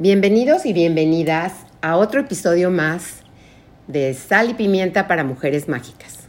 Bienvenidos 0.00 0.64
y 0.64 0.72
bienvenidas 0.72 1.54
a 1.82 1.96
otro 1.96 2.20
episodio 2.20 2.70
más 2.70 3.22
de 3.88 4.14
Sal 4.14 4.50
y 4.50 4.54
Pimienta 4.54 5.08
para 5.08 5.24
Mujeres 5.24 5.66
Mágicas. 5.66 6.28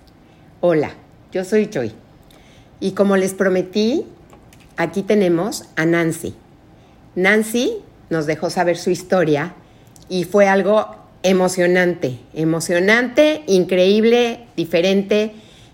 Hola, 0.59 0.89
yo 1.31 1.45
soy 1.45 1.69
Joy. 1.71 1.91
Y 2.79 2.93
como 2.93 3.15
les 3.15 3.35
prometí, 3.35 4.07
aquí 4.75 5.03
tenemos 5.03 5.65
a 5.75 5.85
Nancy. 5.85 6.33
Nancy 7.13 7.77
nos 8.09 8.25
dejó 8.25 8.49
saber 8.49 8.75
su 8.75 8.89
historia 8.89 9.53
y 10.09 10.23
fue 10.23 10.47
algo 10.47 10.87
emocionante, 11.21 12.17
emocionante, 12.33 13.43
increíble, 13.45 14.47
diferente 14.57 15.33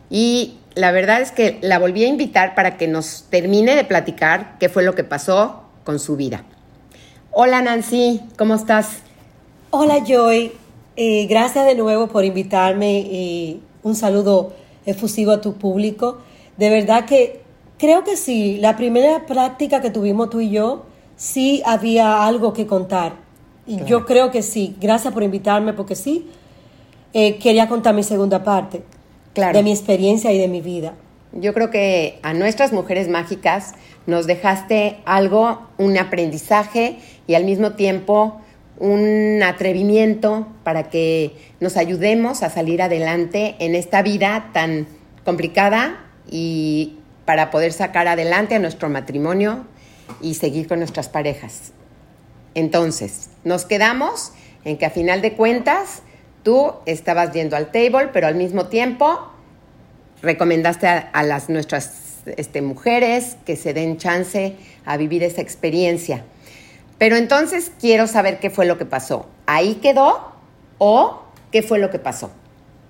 y 0.10 0.58
la 0.74 0.92
verdad 0.92 1.22
es 1.22 1.32
que 1.32 1.60
la 1.62 1.80
volví 1.80 2.04
a 2.04 2.10
invitar 2.10 2.56
para 2.56 2.76
que 2.76 2.90
nos 2.90 3.28
termine 3.30 3.74
de 3.74 3.86
platicar 3.86 4.58
qué 4.60 4.68
fue 4.68 4.84
lo 4.84 4.96
que 4.96 5.06
pasó 5.06 5.64
con 5.86 6.00
su 6.00 6.18
vida. 6.18 6.44
Hola 7.38 7.62
Nancy, 7.62 8.22
¿cómo 8.38 8.56
estás? 8.56 9.00
Hola 9.70 10.06
Joy, 10.08 10.54
eh, 10.96 11.26
gracias 11.28 11.66
de 11.66 11.76
nuevo 11.76 12.08
por 12.08 12.24
invitarme 12.24 13.00
y 13.00 13.62
un 13.84 13.94
saludo 13.94 14.54
efusivo 14.86 15.34
a 15.34 15.42
tu 15.42 15.56
público. 15.56 16.20
De 16.56 16.70
verdad 16.70 17.04
que 17.04 17.42
creo 17.78 18.06
que 18.06 18.16
sí, 18.16 18.58
la 18.62 18.78
primera 18.78 19.26
práctica 19.26 19.82
que 19.82 19.90
tuvimos 19.90 20.30
tú 20.30 20.40
y 20.40 20.50
yo, 20.50 20.86
sí 21.18 21.62
había 21.66 22.26
algo 22.26 22.54
que 22.54 22.68
contar. 22.68 23.16
Y 23.68 23.84
yo 23.84 24.06
creo 24.06 24.32
que 24.32 24.42
sí, 24.42 24.78
gracias 24.80 25.14
por 25.14 25.22
invitarme 25.22 25.74
porque 25.74 25.96
sí, 25.96 26.30
eh, 27.12 27.36
quería 27.36 27.68
contar 27.68 27.94
mi 27.96 28.04
segunda 28.04 28.46
parte 28.46 28.84
Claro. 29.34 29.58
de 29.58 29.62
mi 29.62 29.72
experiencia 29.72 30.32
y 30.32 30.38
de 30.38 30.48
mi 30.48 30.62
vida. 30.62 30.94
Yo 31.34 31.54
creo 31.54 31.70
que 31.70 32.18
a 32.24 32.34
nuestras 32.34 32.72
mujeres 32.72 33.10
mágicas 33.10 33.74
nos 34.08 34.26
dejaste 34.26 35.00
algo, 35.04 35.60
un 35.78 35.98
aprendizaje 35.98 36.98
y 37.28 37.36
al 37.36 37.46
mismo 37.46 37.74
tiempo 37.74 38.42
un 38.78 39.42
atrevimiento 39.44 40.48
para 40.64 40.90
que 40.90 41.36
nos 41.60 41.78
ayudemos 41.78 42.44
a 42.44 42.50
salir 42.50 42.82
adelante 42.82 43.56
en 43.60 43.74
esta 43.74 44.02
vida 44.02 44.50
tan 44.54 44.88
complicada 45.24 46.06
y 46.30 46.98
para 47.26 47.52
poder 47.52 47.74
sacar 47.74 48.08
adelante 48.08 48.56
a 48.56 48.60
nuestro 48.60 48.90
matrimonio 48.90 49.66
y 50.22 50.36
seguir 50.36 50.68
con 50.68 50.80
nuestras 50.80 51.10
parejas. 51.10 51.72
Entonces, 52.54 53.30
nos 53.44 53.66
quedamos 53.66 54.32
en 54.64 54.78
que 54.78 54.86
a 54.86 54.90
final 54.90 55.22
de 55.22 55.34
cuentas 55.34 56.02
tú 56.44 56.74
estabas 56.86 57.32
yendo 57.32 57.56
al 57.56 57.72
table, 57.72 58.10
pero 58.14 58.28
al 58.28 58.36
mismo 58.36 58.68
tiempo 58.68 59.32
recomendaste 60.22 60.88
a, 60.88 61.24
las 61.24 61.50
nuestras 61.50 62.22
este, 62.38 62.62
mujeres 62.62 63.38
que 63.46 63.56
se 63.56 63.74
den 63.74 63.98
chance 63.98 64.56
a 64.86 64.98
vivir 64.98 65.24
esa 65.24 65.42
experiencia. 65.42 66.24
Pero 66.98 67.16
entonces 67.18 67.72
quiero 67.80 68.08
saber 68.08 68.40
qué 68.40 68.50
fue 68.50 68.66
lo 68.66 68.78
que 68.78 68.86
pasó. 68.86 69.26
¿Ahí 69.46 69.76
quedó 69.76 70.32
o 70.78 71.20
qué 71.52 71.62
fue 71.62 71.80
lo 71.80 71.90
que 71.90 72.00
pasó? 72.00 72.32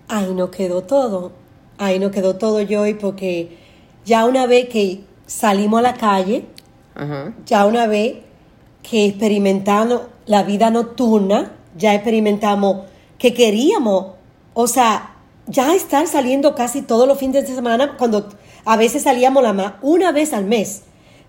Ahí 0.08 0.34
no 0.34 0.52
quedó 0.52 0.84
todo. 0.84 1.32
Ahí 1.78 2.00
no 2.00 2.12
quedó 2.12 2.36
todo, 2.38 2.62
Joy, 2.62 2.94
porque 2.94 3.58
ya 4.06 4.26
una 4.26 4.46
vez 4.48 4.70
que 4.70 5.02
salimos 5.26 5.80
a 5.80 5.82
la 5.82 5.94
calle, 5.96 6.46
Ajá. 6.94 7.34
ya 7.46 7.66
una 7.66 7.88
vez 7.88 8.18
que 8.84 9.06
experimentamos 9.08 10.02
la 10.26 10.44
vida 10.44 10.70
nocturna, 10.70 11.52
ya 11.76 11.94
experimentamos 11.96 12.86
que 13.18 13.34
queríamos, 13.34 14.14
o 14.54 14.68
sea, 14.68 15.16
ya 15.48 15.74
estar 15.76 16.08
saliendo 16.08 16.56
casi 16.56 16.82
todos 16.82 17.08
los 17.08 17.18
fines 17.18 17.48
de 17.48 17.56
semana, 17.56 17.98
cuando 17.98 18.30
a 18.64 18.78
veces 18.78 19.04
salíamos 19.04 19.44
la 19.44 19.52
ma- 19.54 19.78
una 19.82 20.12
vez 20.12 20.32
al 20.34 20.46
mes, 20.46 20.84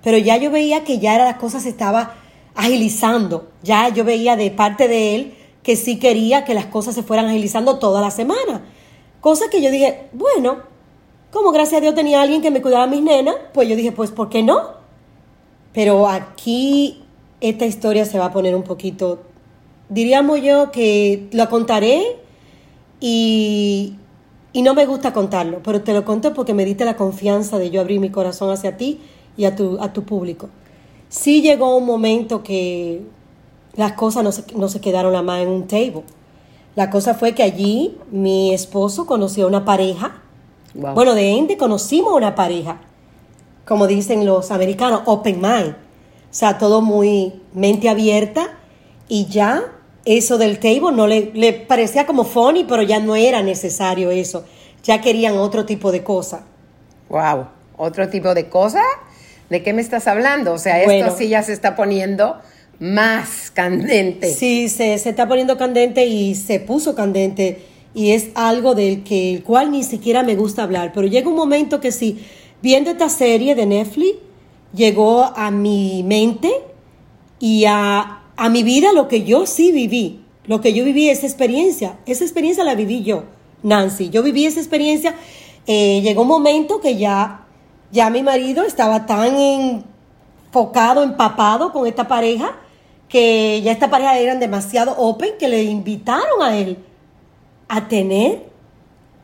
pero 0.05 0.19
ya 0.19 0.37
yo 0.37 0.51
veía 0.51 0.85
que 0.85 0.99
ya 1.01 1.15
era, 1.17 1.25
las 1.25 1.37
cosas 1.39 1.65
se 1.65 1.71
estaba 1.71 2.15
agilizando, 2.57 3.49
ya 3.63 3.89
yo 3.91 4.05
veía 4.05 4.37
de 4.37 4.51
parte 4.51 4.89
de 4.89 5.15
él 5.15 5.35
que 5.63 5.77
sí 5.77 5.99
quería 5.99 6.45
que 6.45 6.55
las 6.55 6.67
cosas 6.67 6.95
se 6.95 7.03
fueran 7.03 7.27
agilizando 7.27 7.79
toda 7.79 8.01
la 8.01 8.11
semana, 8.11 8.65
cosa 9.21 9.47
que 9.51 9.63
yo 9.63 9.71
dije, 9.71 10.09
bueno, 10.13 10.59
como 11.31 11.53
gracias 11.53 11.79
a 11.79 11.81
Dios 11.83 11.95
tenía 11.95 12.23
alguien 12.23 12.41
que 12.41 12.51
me 12.51 12.63
cuidara 12.63 12.85
a 12.85 12.87
mis 12.87 13.03
nenas, 13.03 13.35
pues 13.53 13.69
yo 13.69 13.77
dije, 13.77 13.93
pues, 13.93 14.11
¿por 14.11 14.29
qué 14.29 14.43
no? 14.43 14.75
Pero 15.73 16.09
aquí 16.09 17.03
esta 17.41 17.67
historia 17.67 18.05
se 18.05 18.19
va 18.19 18.27
a 18.27 18.33
poner 18.33 18.55
un 18.55 18.63
poquito, 18.63 19.21
diríamos 19.89 20.41
yo 20.41 20.71
que 20.71 21.29
la 21.33 21.49
contaré 21.49 22.17
y, 23.01 23.97
y 24.53 24.63
no 24.63 24.73
me 24.73 24.87
gusta 24.87 25.13
contarlo, 25.13 25.61
pero 25.63 25.83
te 25.83 25.93
lo 25.93 26.05
cuento 26.05 26.33
porque 26.33 26.55
me 26.55 26.65
diste 26.65 26.87
la 26.87 26.97
confianza 26.97 27.59
de 27.59 27.71
yo 27.71 27.83
abrir 27.83 28.01
mi 28.01 28.11
corazón 28.11 28.51
hacia 28.51 28.79
ti 28.79 29.01
y 29.37 29.45
a 29.45 29.55
tu, 29.55 29.79
a 29.81 29.93
tu 29.93 30.05
público. 30.05 30.49
Sí 31.09 31.43
llegó 31.43 31.77
un 31.77 31.87
momento 31.87 32.43
que 32.43 33.03
las 33.75 33.93
cosas 33.93 34.25
no 34.25 34.33
se, 34.33 34.45
no 34.55 34.69
se 34.69 34.81
quedaron 34.81 35.13
la 35.13 35.23
más 35.23 35.43
en 35.43 35.49
un 35.49 35.67
table. 35.67 36.03
La 36.75 36.91
cosa 36.91 37.15
fue 37.15 37.35
que 37.35 37.43
allí 37.43 37.97
mi 38.11 38.53
esposo 38.53 39.07
conoció 39.07 39.45
a 39.45 39.49
una 39.49 39.65
pareja. 39.65 40.23
Wow. 40.75 40.95
Bueno, 40.95 41.15
de 41.15 41.39
ende 41.39 41.57
conocimos 41.57 42.13
a 42.13 42.17
una 42.17 42.35
pareja 42.35 42.81
como 43.67 43.87
dicen 43.87 44.25
los 44.25 44.51
americanos, 44.51 45.03
open 45.05 45.41
mind. 45.41 45.71
O 45.71 45.75
sea, 46.39 46.57
todo 46.59 46.81
muy 46.81 47.43
mente 47.53 47.89
abierta 47.89 48.57
y 49.09 49.27
ya 49.27 49.65
eso 50.05 50.39
del 50.39 50.59
table 50.59 50.93
no 50.93 51.07
le, 51.07 51.33
le 51.35 51.53
parecía 51.53 52.07
como 52.07 52.25
funny, 52.25 52.65
pero 52.65 52.83
ya 52.83 53.01
no 53.01 53.17
era 53.17 53.43
necesario 53.43 54.11
eso. 54.11 54.45
Ya 54.85 55.01
querían 55.01 55.37
otro 55.37 55.67
tipo 55.67 55.91
de 55.91 56.05
cosa. 56.05 56.45
Wow. 57.09 57.49
¿Otro 57.77 58.09
tipo 58.09 58.33
de 58.35 58.49
cosa? 58.49 58.83
¿De 59.51 59.63
qué 59.63 59.73
me 59.73 59.83
estás 59.83 60.07
hablando? 60.09 60.53
O 60.53 60.59
sea, 60.59 60.83
Bueno. 60.85 61.07
esto 61.07 61.19
sí 61.19 61.29
ya 61.29 61.43
se 61.43 61.53
está 61.53 61.77
poniendo 61.77 62.37
más 62.79 63.51
candente. 63.53 64.33
Sí, 64.33 64.69
se, 64.69 64.99
se 64.99 65.11
está 65.11 65.27
poniendo 65.29 65.57
candente 65.57 66.07
y 66.07 66.35
se 66.35 66.61
puso 66.61 66.95
candente 66.95 67.63
y 67.95 68.11
es 68.11 68.29
algo 68.35 68.75
del 68.75 69.03
que 69.05 69.33
el 69.35 69.43
cual 69.43 69.71
ni 69.71 69.83
siquiera 69.83 70.23
me 70.23 70.35
gusta 70.37 70.63
hablar, 70.65 70.93
pero 70.93 71.07
llega 71.07 71.29
un 71.29 71.37
momento 71.37 71.81
que 71.81 71.93
sí, 71.93 72.19
viendo 72.61 72.91
esta 72.91 73.09
serie 73.09 73.55
de 73.55 73.65
Netflix, 73.65 74.17
llegó 74.75 75.23
a 75.25 75.51
mi 75.51 76.03
mente 76.03 76.51
y 77.41 77.65
a, 77.67 78.21
a 78.37 78.49
mi 78.51 78.63
vida 78.63 78.93
lo 78.93 79.09
que 79.09 79.25
yo 79.25 79.47
sí 79.47 79.73
viví, 79.73 80.21
lo 80.47 80.61
que 80.61 80.75
yo 80.75 80.85
viví, 80.85 81.09
esa 81.09 81.25
experiencia, 81.27 81.97
esa 82.05 82.25
experiencia 82.25 82.65
la 82.65 82.75
viví 82.75 83.03
yo, 83.03 83.25
Nancy, 83.63 84.11
yo 84.11 84.23
viví 84.23 84.45
esa 84.45 84.61
experiencia, 84.61 85.15
eh, 85.67 86.03
llegó 86.03 86.23
un 86.23 86.29
momento 86.29 86.81
que 86.83 86.99
ya, 86.99 87.46
ya 87.91 88.11
mi 88.11 88.23
marido 88.23 88.65
estaba 88.65 89.07
tan 89.07 89.37
enfocado, 89.37 91.03
empapado 91.03 91.73
con 91.73 91.87
esta 91.87 92.09
pareja, 92.09 92.53
que 93.09 93.63
ya 93.63 93.73
esta 93.73 93.91
pareja 93.91 94.19
eran 94.19 94.41
demasiado 94.41 94.97
open 94.99 95.35
que 95.39 95.49
le 95.49 95.63
invitaron 95.65 96.43
a 96.43 96.57
él 96.57 96.79
a 97.69 97.89
tener, 97.89 98.45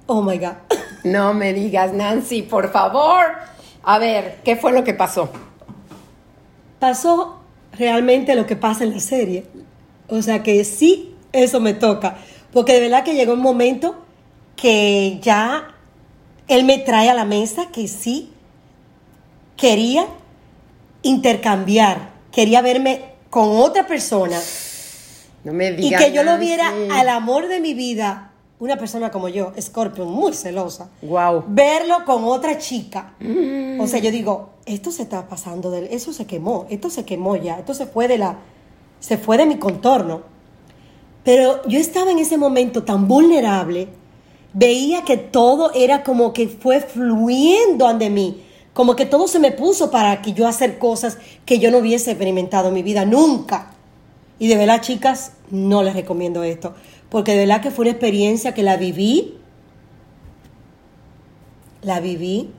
oh 0.06 0.23
my 0.23 0.39
God, 0.39 0.55
No 1.05 1.34
me 1.34 1.53
digas, 1.53 1.93
Nancy, 1.93 2.43
por 2.43 2.71
favor. 2.71 3.25
A 3.83 3.99
ver, 3.99 4.39
¿qué 4.45 4.55
fue 4.55 4.73
lo 4.73 4.84
que 4.84 4.94
pasó? 4.94 5.29
pasó 6.83 7.39
realmente 7.79 8.34
lo 8.34 8.44
que 8.44 8.56
pasa 8.56 8.83
en 8.83 8.91
la 8.91 8.99
serie. 8.99 9.47
O 10.09 10.21
sea 10.21 10.43
que 10.43 10.65
sí, 10.65 11.15
eso 11.33 11.61
me 11.61 11.75
toca. 11.75 12.17
Porque 12.53 12.73
de 12.73 12.81
verdad 12.81 13.05
que 13.05 13.15
llegó 13.15 13.34
un 13.34 13.41
momento 13.41 13.94
que 14.56 15.21
ya 15.23 15.77
él 16.49 16.65
me 16.65 16.79
trae 16.79 17.09
a 17.09 17.15
la 17.15 17.25
mesa 17.25 17.69
que 17.73 17.87
sí 17.87 18.31
quería 19.56 20.06
intercambiar, 21.02 22.10
quería 22.30 22.62
verme 22.62 23.12
con 23.30 23.56
otra 23.56 23.86
persona 23.86 24.38
No 25.44 25.52
me 25.52 25.70
y 25.70 25.90
que 25.90 26.12
yo 26.12 26.22
lo 26.22 26.38
viera 26.38 26.72
al 26.92 27.08
amor 27.08 27.48
de 27.48 27.60
mi 27.60 27.74
vida, 27.74 28.32
una 28.58 28.76
persona 28.76 29.10
como 29.10 29.28
yo, 29.28 29.52
Scorpio, 29.60 30.04
muy 30.04 30.34
celosa. 30.34 30.90
Wow. 31.02 31.44
verlo 31.48 32.04
con 32.04 32.24
otra 32.24 32.58
chica. 32.58 33.14
O 33.80 33.86
sea, 33.86 33.98
yo 33.98 34.10
digo, 34.10 34.50
esto 34.66 34.92
se 34.92 35.02
está 35.02 35.28
pasando 35.28 35.70
del, 35.70 35.84
eso 35.86 36.12
se 36.12 36.26
quemó, 36.26 36.66
esto 36.70 36.90
se 36.90 37.04
quemó 37.04 37.36
ya, 37.36 37.58
esto 37.58 37.74
se 37.74 37.86
fue 37.86 38.06
de 38.06 38.19
la, 38.19 38.37
se 39.00 39.19
fue 39.19 39.37
de 39.37 39.46
mi 39.46 39.56
contorno. 39.56 40.22
Pero 41.25 41.66
yo 41.66 41.78
estaba 41.78 42.10
en 42.10 42.19
ese 42.19 42.37
momento 42.37 42.82
tan 42.82 43.08
vulnerable, 43.08 43.88
veía 44.52 45.02
que 45.02 45.16
todo 45.16 45.72
era 45.75 46.02
como 46.02 46.32
que 46.32 46.48
fue 46.48 46.81
fluyendo 46.81 47.87
ante 47.87 48.10
mí, 48.10 48.43
como 48.72 48.96
que 48.96 49.06
todo 49.06 49.28
se 49.28 49.38
me 49.38 49.52
puso 49.52 49.90
para 49.90 50.22
que 50.22 50.32
yo 50.32 50.46
hacer 50.46 50.78
cosas 50.78 51.19
que 51.44 51.58
yo 51.58 51.70
no 51.70 51.78
hubiese 51.78 52.10
experimentado 52.10 52.69
en 52.69 52.74
mi 52.74 52.82
vida 52.82 53.04
nunca. 53.04 53.72
Y 54.38 54.48
de 54.48 54.56
verdad, 54.56 54.80
chicas, 54.80 55.32
no 55.50 55.82
les 55.82 55.94
recomiendo 55.94 56.42
esto, 56.42 56.74
porque 57.08 57.32
de 57.32 57.38
verdad 57.38 57.60
que 57.60 57.70
fue 57.70 57.84
una 57.84 57.92
experiencia 57.92 58.54
que 58.54 58.62
la 58.62 58.76
viví, 58.76 59.38
la 61.82 62.00
viví, 62.00 62.50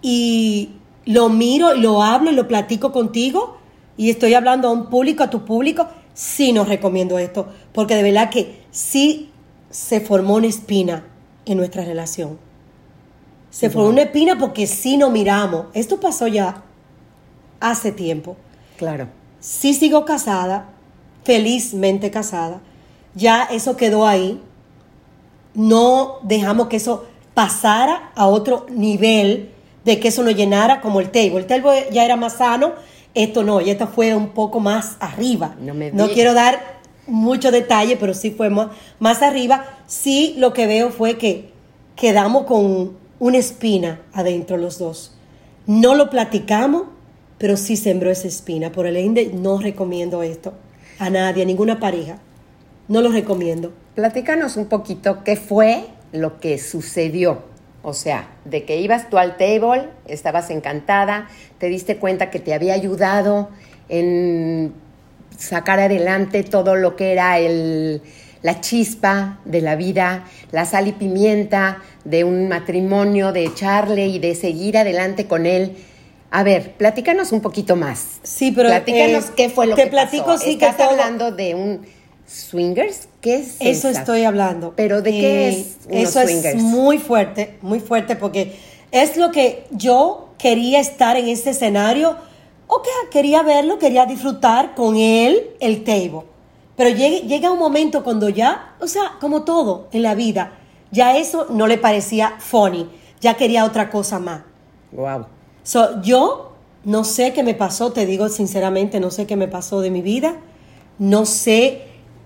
y 0.00 0.70
lo 1.04 1.28
miro, 1.28 1.74
lo 1.74 2.02
hablo 2.02 2.30
y 2.30 2.34
lo 2.34 2.48
platico 2.48 2.92
contigo, 2.92 3.58
y 3.96 4.10
estoy 4.10 4.34
hablando 4.34 4.68
a 4.68 4.72
un 4.72 4.88
público, 4.88 5.22
a 5.22 5.30
tu 5.30 5.44
público, 5.44 5.88
sí 6.14 6.52
nos 6.52 6.68
recomiendo 6.68 7.18
esto, 7.18 7.48
porque 7.72 7.94
de 7.94 8.02
verdad 8.02 8.30
que 8.30 8.62
sí 8.70 9.30
se 9.70 10.00
formó 10.00 10.34
una 10.34 10.46
espina 10.46 11.04
en 11.44 11.58
nuestra 11.58 11.84
relación. 11.84 12.38
Se 13.52 13.68
formó 13.68 13.90
una 13.90 14.02
espina 14.02 14.38
porque 14.38 14.66
sí 14.66 14.96
nos 14.96 15.12
miramos. 15.12 15.66
Esto 15.74 16.00
pasó 16.00 16.26
ya 16.26 16.62
hace 17.60 17.92
tiempo. 17.92 18.36
Claro. 18.78 19.08
sí 19.38 19.74
sigo 19.74 20.04
casada, 20.06 20.70
felizmente 21.22 22.10
casada. 22.10 22.60
Ya 23.14 23.44
eso 23.44 23.76
quedó 23.76 24.06
ahí. 24.06 24.40
No 25.54 26.16
dejamos 26.22 26.68
que 26.68 26.76
eso 26.76 27.04
pasara 27.34 28.10
a 28.16 28.26
otro 28.26 28.64
nivel 28.70 29.50
de 29.84 30.00
que 30.00 30.08
eso 30.08 30.22
nos 30.22 30.34
llenara 30.34 30.80
como 30.80 31.00
el 31.00 31.10
table. 31.10 31.36
El 31.36 31.46
table 31.46 31.88
ya 31.92 32.06
era 32.06 32.16
más 32.16 32.38
sano, 32.38 32.72
esto 33.14 33.44
no, 33.44 33.60
y 33.60 33.68
esto 33.68 33.86
fue 33.86 34.14
un 34.14 34.30
poco 34.30 34.60
más 34.60 34.96
arriba. 34.98 35.54
No 35.60 35.74
me 35.74 35.92
No 35.92 36.08
quiero 36.08 36.32
dar 36.32 36.80
mucho 37.06 37.50
detalle, 37.50 37.98
pero 37.98 38.14
sí 38.14 38.30
fue 38.30 38.48
más, 38.48 38.68
más 38.98 39.20
arriba. 39.20 39.66
Sí, 39.86 40.34
lo 40.38 40.54
que 40.54 40.66
veo 40.66 40.90
fue 40.90 41.18
que 41.18 41.52
quedamos 41.96 42.44
con 42.46 43.01
una 43.22 43.38
espina 43.38 44.00
adentro 44.12 44.56
los 44.56 44.80
dos. 44.80 45.12
No 45.68 45.94
lo 45.94 46.10
platicamos, 46.10 46.86
pero 47.38 47.56
sí 47.56 47.76
sembró 47.76 48.10
esa 48.10 48.26
espina. 48.26 48.72
Por 48.72 48.84
el 48.84 48.96
ende, 48.96 49.30
no 49.32 49.58
recomiendo 49.58 50.24
esto 50.24 50.54
a 50.98 51.08
nadie, 51.08 51.44
a 51.44 51.46
ninguna 51.46 51.78
pareja. 51.78 52.18
No 52.88 53.00
lo 53.00 53.12
recomiendo. 53.12 53.72
Platícanos 53.94 54.56
un 54.56 54.66
poquito 54.66 55.22
qué 55.22 55.36
fue 55.36 55.84
lo 56.10 56.40
que 56.40 56.58
sucedió. 56.58 57.44
O 57.84 57.94
sea, 57.94 58.28
de 58.44 58.64
que 58.64 58.80
ibas 58.80 59.08
tú 59.08 59.18
al 59.18 59.36
table, 59.36 59.88
estabas 60.08 60.50
encantada, 60.50 61.28
te 61.58 61.68
diste 61.68 61.98
cuenta 61.98 62.28
que 62.28 62.40
te 62.40 62.54
había 62.54 62.74
ayudado 62.74 63.50
en 63.88 64.74
sacar 65.38 65.78
adelante 65.78 66.42
todo 66.42 66.74
lo 66.74 66.96
que 66.96 67.12
era 67.12 67.38
el, 67.38 68.02
la 68.42 68.60
chispa 68.60 69.38
de 69.44 69.60
la 69.60 69.76
vida, 69.76 70.24
la 70.50 70.64
sal 70.64 70.88
y 70.88 70.92
pimienta 70.92 71.78
de 72.04 72.24
un 72.24 72.48
matrimonio, 72.48 73.32
de 73.32 73.44
echarle 73.44 74.06
y 74.08 74.18
de 74.18 74.34
seguir 74.34 74.76
adelante 74.78 75.26
con 75.26 75.46
él. 75.46 75.76
A 76.30 76.42
ver, 76.42 76.72
platícanos 76.72 77.30
un 77.32 77.40
poquito 77.40 77.76
más. 77.76 78.18
Sí, 78.22 78.50
pero, 78.52 78.68
Platícanos 78.70 79.26
eh, 79.26 79.32
qué 79.36 79.48
fue 79.50 79.66
lo 79.66 79.76
te 79.76 79.84
que 79.84 79.90
platico, 79.90 80.24
pasó. 80.26 80.44
sí, 80.44 80.56
que 80.58 80.66
todo- 80.72 80.90
hablando 80.90 81.30
de 81.30 81.54
un 81.54 81.86
swingers, 82.26 83.08
¿qué 83.20 83.36
es 83.36 83.56
Eso 83.60 83.88
esa? 83.90 84.00
estoy 84.00 84.24
hablando. 84.24 84.72
Pero 84.74 85.02
¿de 85.02 85.10
qué 85.10 85.48
es 85.50 85.76
unos 85.88 86.02
Eso 86.08 86.22
swingers? 86.22 86.56
es 86.56 86.62
muy 86.62 86.98
fuerte, 86.98 87.58
muy 87.60 87.80
fuerte, 87.80 88.16
porque 88.16 88.56
es 88.90 89.16
lo 89.16 89.30
que 89.30 89.64
yo 89.70 90.30
quería 90.38 90.80
estar 90.80 91.16
en 91.16 91.28
este 91.28 91.50
escenario. 91.50 92.16
Ok, 92.66 92.86
quería 93.10 93.42
verlo, 93.42 93.78
quería 93.78 94.06
disfrutar 94.06 94.74
con 94.74 94.96
él 94.96 95.50
el 95.60 95.84
table. 95.84 96.22
Pero 96.76 96.90
llega, 96.90 97.26
llega 97.26 97.50
un 97.52 97.58
momento 97.58 98.02
cuando 98.02 98.28
ya, 98.28 98.74
o 98.80 98.86
sea, 98.86 99.12
como 99.20 99.42
todo 99.42 99.88
en 99.92 100.02
la 100.02 100.14
vida, 100.14 100.52
ya 100.90 101.16
eso 101.16 101.46
no 101.50 101.66
le 101.66 101.78
parecía 101.78 102.34
funny, 102.38 102.88
ya 103.20 103.34
quería 103.34 103.64
otra 103.64 103.90
cosa 103.90 104.18
más. 104.18 104.42
Wow. 104.92 105.26
So, 105.62 106.00
yo 106.02 106.52
no 106.84 107.04
sé 107.04 107.32
qué 107.32 107.42
me 107.42 107.54
pasó, 107.54 107.92
te 107.92 108.06
digo 108.06 108.28
sinceramente, 108.28 109.00
no 109.00 109.10
sé 109.10 109.26
qué 109.26 109.36
me 109.36 109.48
pasó 109.48 109.80
de 109.80 109.90
mi 109.90 110.02
vida, 110.02 110.36
no 110.98 111.24
sé 111.26 111.82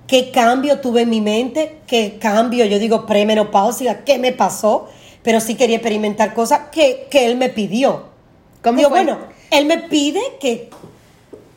qué 0.06 0.31
cambio 0.31 0.81
tuve 0.81 1.02
en 1.02 1.10
mi 1.10 1.20
mente, 1.20 1.81
qué 1.87 2.19
cambio, 2.20 2.64
yo 2.64 2.78
digo 2.78 3.04
premenopausia, 3.06 4.04
qué 4.04 4.19
me 4.19 4.32
pasó, 4.32 4.87
pero 5.22 5.40
sí 5.40 5.56
quería 5.56 5.76
experimentar 5.76 6.34
cosas 6.34 6.69
que, 6.72 7.08
que 7.10 7.26
él 7.26 7.37
me 7.37 7.48
pidió. 7.48 8.04
¿Cómo 8.62 8.78
Digo, 8.78 8.90
fue? 8.90 9.04
bueno, 9.04 9.19
él 9.50 9.66
me 9.66 9.78
pide 9.78 10.20
que, 10.40 10.70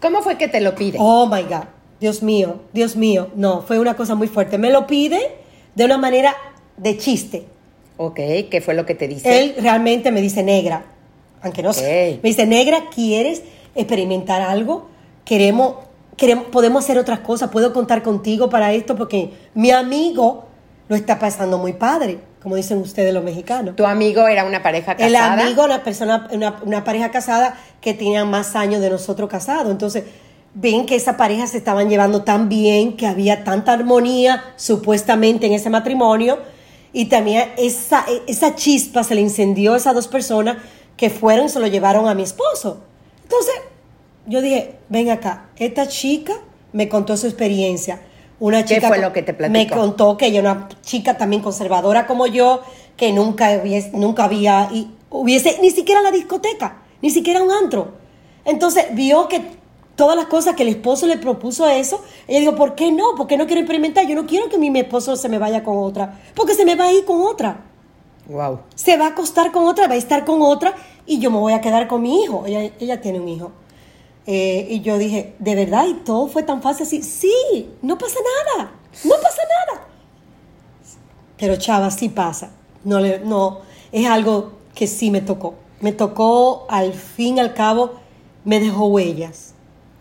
¿Cómo 0.02 0.22
fue 0.22 0.38
que 0.38 0.48
te 0.48 0.60
lo 0.62 0.76
pide? 0.76 0.98
oh 1.00 1.26
my 1.28 1.44
God, 1.44 1.66
Dios 2.00 2.24
mío, 2.24 2.62
Dios 2.74 2.96
mío, 2.96 3.30
no, 3.36 3.62
fue 3.62 3.80
una 3.80 3.96
cosa 3.96 4.16
muy 4.16 4.28
fuerte. 4.28 4.58
Me 4.58 4.72
lo 4.72 4.88
pide 4.88 5.20
de 5.76 5.86
una 5.86 5.98
manera 5.98 6.36
de 6.78 6.98
chiste. 6.98 7.46
Ok, 7.98 8.16
¿qué 8.50 8.62
fue 8.64 8.74
lo 8.74 8.86
que 8.86 8.96
te 8.96 9.08
dice? 9.08 9.40
Él 9.40 9.56
realmente 9.60 10.12
me 10.12 10.22
dice 10.22 10.42
negra, 10.42 10.86
aunque 11.42 11.62
no 11.62 11.74
sé. 11.74 12.20
Me 12.24 12.30
dice 12.30 12.46
negra, 12.46 12.84
¿quieres 12.94 13.44
experimentar 13.76 14.42
algo? 14.42 14.88
Queremos, 15.26 15.76
queremos, 16.16 16.46
podemos 16.46 16.86
hacer 16.86 16.98
otras 16.98 17.20
cosas. 17.20 17.50
Puedo 17.50 17.74
contar 17.74 18.02
contigo 18.02 18.50
para 18.50 18.72
esto 18.72 18.96
porque 18.96 19.32
mi 19.54 19.72
amigo 19.72 20.46
lo 20.88 20.96
está 20.96 21.20
pasando 21.20 21.58
muy 21.58 21.74
padre, 21.74 22.20
como 22.42 22.56
dicen 22.56 22.78
ustedes 22.78 23.14
los 23.14 23.24
mexicanos. 23.24 23.76
¿Tu 23.76 23.86
amigo 23.86 24.28
era 24.30 24.46
una 24.46 24.64
pareja 24.64 24.96
casada? 24.96 25.08
El 25.08 25.16
amigo, 25.18 25.66
una 25.66 25.84
persona, 25.84 26.30
una, 26.32 26.62
una 26.64 26.86
pareja 26.86 27.12
casada 27.12 27.58
que 27.82 27.94
tenía 27.94 28.24
más 28.24 28.56
años 28.56 28.80
de 28.80 28.90
nosotros 28.90 29.30
casados. 29.30 29.70
Entonces, 29.70 30.06
ven 30.54 30.86
que 30.86 30.96
esa 30.96 31.18
pareja 31.18 31.48
se 31.48 31.58
estaban 31.58 31.90
llevando 31.90 32.24
tan 32.24 32.50
bien, 32.50 32.98
que 32.98 33.08
había 33.08 33.44
tanta 33.44 33.74
armonía 33.74 34.44
supuestamente 34.56 35.46
en 35.48 35.54
ese 35.54 35.70
matrimonio. 35.70 36.40
Y 36.92 37.06
también 37.06 37.50
esa, 37.58 38.06
esa 38.28 38.56
chispa 38.56 39.04
se 39.04 39.16
le 39.16 39.22
incendió 39.22 39.74
a 39.74 39.78
esas 39.78 39.94
dos 39.94 40.08
personas 40.08 40.58
que 40.98 41.10
fueron 41.10 41.46
y 41.46 41.50
se 41.50 41.60
lo 41.60 41.68
llevaron 41.68 42.08
a 42.08 42.16
mi 42.16 42.24
esposo. 42.24 42.82
Entonces, 43.24 43.54
yo 44.26 44.42
dije, 44.42 44.76
ven 44.90 45.10
acá, 45.12 45.50
esta 45.58 45.88
chica 45.88 46.34
me 46.74 46.90
contó 46.90 47.16
su 47.16 47.28
experiencia. 47.28 48.02
Una 48.40 48.64
¿Qué 48.66 48.76
chica 48.76 48.88
fue 48.88 48.98
co- 48.98 49.04
lo 49.04 49.14
que 49.14 49.22
te 49.22 49.34
Me 49.34 49.38
platicó? 49.38 49.76
contó 49.76 50.18
que 50.18 50.28
ella 50.28 50.40
era 50.40 50.52
una 50.54 50.70
chica 50.82 51.18
también 51.18 51.42
conservadora 51.42 52.08
como 52.08 52.26
yo, 52.26 52.62
que 52.98 53.12
nunca 53.14 53.60
hubiese, 53.62 53.92
nunca 53.94 54.24
había, 54.26 54.70
y 54.74 54.90
hubiese, 55.10 55.58
ni 55.62 55.70
siquiera 55.72 56.02
la 56.02 56.12
discoteca, 56.12 56.82
ni 57.02 57.10
siquiera 57.12 57.42
un 57.44 57.52
antro. 57.52 57.94
Entonces 58.46 58.86
vio 58.94 59.28
que 59.28 59.42
todas 60.00 60.16
las 60.16 60.28
cosas 60.28 60.56
que 60.56 60.64
el 60.64 60.70
esposo 60.70 61.08
le 61.08 61.18
propuso 61.18 61.66
a 61.66 61.76
eso, 61.76 62.02
ella 62.26 62.40
dijo, 62.40 62.56
¿por 62.56 62.74
qué 62.74 62.90
no? 62.90 63.16
¿Por 63.18 63.28
qué 63.28 63.36
no 63.36 63.48
quiero 63.48 63.60
experimentar? 63.60 64.08
Yo 64.08 64.16
no 64.16 64.26
quiero 64.26 64.48
que 64.48 64.58
mi, 64.58 64.70
mi 64.70 64.80
esposo 64.80 65.18
se 65.18 65.28
me 65.28 65.38
vaya 65.38 65.62
con 65.62 65.78
otra, 65.78 66.22
porque 66.36 66.54
se 66.56 66.64
me 66.64 66.76
va 66.76 66.86
a 66.86 66.94
ir 66.94 67.04
con 67.04 67.22
otra. 67.22 67.66
Wow. 68.30 68.62
Se 68.76 68.96
va 68.96 69.08
a 69.08 69.10
acostar 69.10 69.52
con 69.52 69.68
otra, 69.68 69.90
va 69.90 69.96
a 69.96 69.98
estar 69.98 70.24
con 70.24 70.42
otra 70.42 70.74
y 71.06 71.20
yo 71.20 71.30
me 71.32 71.38
voy 71.38 71.52
a 71.52 71.60
quedar 71.60 71.90
con 71.90 72.02
mi 72.02 72.24
hijo. 72.24 72.46
Ella, 72.46 72.72
ella 72.80 73.02
tiene 73.02 73.20
un 73.20 73.28
hijo. 73.28 73.52
Eh, 74.26 74.68
y 74.70 74.80
yo 74.80 74.98
dije, 74.98 75.36
¿de 75.38 75.56
verdad? 75.56 75.86
¿Y 75.86 75.96
todo 75.96 76.28
fue 76.28 76.44
tan 76.44 76.62
fácil 76.62 76.86
así? 76.86 77.02
Sí, 77.02 77.70
no 77.82 77.98
pasa 77.98 78.20
nada. 78.56 78.72
No 79.04 79.16
pasa 79.22 79.42
nada. 79.68 79.86
Pero 81.38 81.58
chava, 81.58 81.92
sí 81.92 82.08
pasa. 82.08 82.52
No, 82.86 83.02
le, 83.02 83.20
no, 83.20 83.60
es 83.92 84.08
algo 84.08 84.54
que 84.74 84.88
sí 84.88 85.12
me 85.12 85.20
tocó. 85.20 85.56
Me 85.82 85.92
tocó, 85.92 86.68
al 86.70 86.94
fin 86.94 87.36
y 87.36 87.40
al 87.42 87.54
cabo, 87.54 87.96
me 88.46 88.62
dejó 88.62 88.86
huellas. 88.86 89.56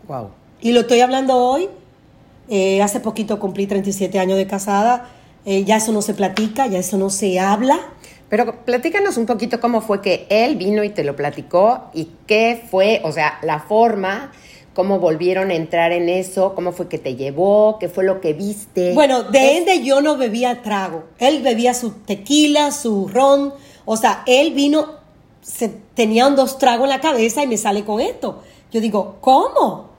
Wow. 0.09 0.31
Y 0.61 0.73
lo 0.73 0.81
estoy 0.81 0.99
hablando 0.99 1.37
hoy. 1.37 1.69
eh, 2.49 2.81
hace 2.81 2.99
poquito 2.99 3.39
cumplí 3.39 3.67
37 3.67 4.19
años 4.19 4.37
de 4.37 4.47
casada. 4.47 5.09
eh, 5.45 5.63
ya 5.63 5.77
eso 5.77 5.91
no 5.93 6.01
se 6.01 6.13
platica, 6.13 6.67
ya 6.67 6.79
eso 6.79 6.97
no 6.97 7.09
se 7.09 7.39
habla. 7.39 7.79
Pero 8.27 8.63
platícanos 8.65 9.17
un 9.17 9.25
poquito 9.25 9.59
cómo 9.61 9.79
fue 9.81 10.01
que 10.01 10.27
él 10.29 10.57
vino 10.57 10.83
y 10.83 10.89
te 10.89 11.03
lo 11.03 11.15
platicó 11.15 11.85
y 11.93 12.09
qué 12.27 12.61
fue, 12.69 13.01
o 13.03 13.11
sea, 13.11 13.39
la 13.41 13.59
forma, 13.59 14.31
cómo 14.75 14.99
volvieron 14.99 15.49
a 15.49 15.55
entrar 15.55 15.91
en 15.93 16.09
eso, 16.09 16.53
cómo 16.55 16.71
fue 16.73 16.87
que 16.89 16.97
te 16.99 17.15
llevó, 17.15 17.77
qué 17.79 17.87
fue 17.89 18.03
lo 18.03 18.19
que 18.21 18.33
viste. 18.33 18.93
Bueno, 18.93 19.23
de 19.23 19.51
Es- 19.53 19.57
ende 19.59 19.83
yo 19.83 20.01
no 20.01 20.17
bebía 20.17 20.61
trago. 20.61 21.05
Él 21.19 21.41
bebía 21.41 21.73
su 21.73 21.91
tequila, 21.91 22.71
su 22.71 23.07
ron. 23.07 23.53
O 23.85 23.95
sea, 23.97 24.23
él 24.27 24.53
vino, 24.53 24.87
se, 25.41 25.69
tenían 25.69 26.35
dos 26.35 26.57
tragos 26.59 26.83
en 26.85 26.89
la 26.89 26.99
cabeza 27.01 27.43
y 27.43 27.47
me 27.47 27.57
sale 27.57 27.83
con 27.85 27.99
esto. 28.01 28.43
Yo 28.71 28.81
digo, 28.81 29.15
¿cómo? 29.21 29.89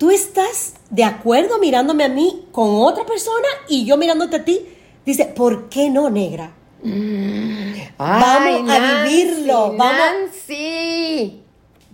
¿Tú 0.00 0.10
estás 0.10 0.76
de 0.88 1.04
acuerdo 1.04 1.58
mirándome 1.58 2.04
a 2.04 2.08
mí 2.08 2.46
con 2.52 2.70
otra 2.70 3.04
persona 3.04 3.46
y 3.68 3.84
yo 3.84 3.98
mirándote 3.98 4.36
a 4.36 4.44
ti? 4.46 4.66
Dice, 5.04 5.26
¿por 5.26 5.68
qué 5.68 5.90
no, 5.90 6.08
negra? 6.08 6.52
Ay, 6.82 7.84
vamos 7.98 8.70
a 8.70 9.04
vivirlo, 9.04 9.76
vamos- 9.76 9.98
Nancy. 9.98 11.42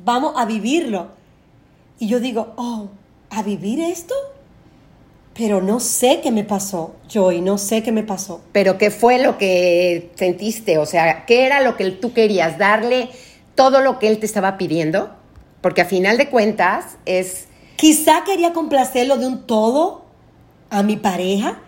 Vamos 0.04 0.34
a 0.36 0.44
vivirlo. 0.44 1.08
Y 1.98 2.06
yo 2.06 2.20
digo, 2.20 2.52
oh, 2.54 2.86
¿a 3.30 3.42
vivir 3.42 3.80
esto? 3.80 4.14
Pero 5.34 5.60
no 5.60 5.80
sé 5.80 6.20
qué 6.22 6.30
me 6.30 6.44
pasó, 6.44 6.94
Joy, 7.08 7.40
no 7.40 7.58
sé 7.58 7.82
qué 7.82 7.90
me 7.90 8.04
pasó. 8.04 8.40
Pero 8.52 8.78
qué 8.78 8.92
fue 8.92 9.18
lo 9.20 9.36
que 9.36 10.12
sentiste, 10.14 10.78
o 10.78 10.86
sea, 10.86 11.26
qué 11.26 11.44
era 11.44 11.60
lo 11.60 11.76
que 11.76 11.90
tú 11.90 12.12
querías 12.12 12.56
darle 12.56 13.08
todo 13.56 13.80
lo 13.80 13.98
que 13.98 14.06
él 14.06 14.20
te 14.20 14.26
estaba 14.26 14.58
pidiendo, 14.58 15.10
porque 15.60 15.80
a 15.80 15.86
final 15.86 16.18
de 16.18 16.30
cuentas 16.30 16.98
es 17.04 17.48
Quizá 17.76 18.24
quería 18.24 18.52
complacerlo 18.52 19.18
de 19.18 19.26
un 19.26 19.42
todo 19.46 20.02
a 20.70 20.82
mi 20.82 20.96
pareja. 20.96 21.58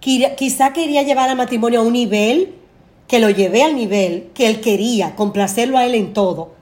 Quizá 0.00 0.72
quería 0.72 1.02
llevar 1.02 1.30
al 1.30 1.36
matrimonio 1.36 1.80
a 1.80 1.82
un 1.82 1.94
nivel 1.94 2.54
que 3.08 3.18
lo 3.18 3.30
llevé 3.30 3.62
al 3.62 3.74
nivel 3.74 4.30
que 4.34 4.46
él 4.46 4.60
quería, 4.60 5.16
complacerlo 5.16 5.78
a 5.78 5.86
él 5.86 5.94
en 5.94 6.12
todo. 6.12 6.52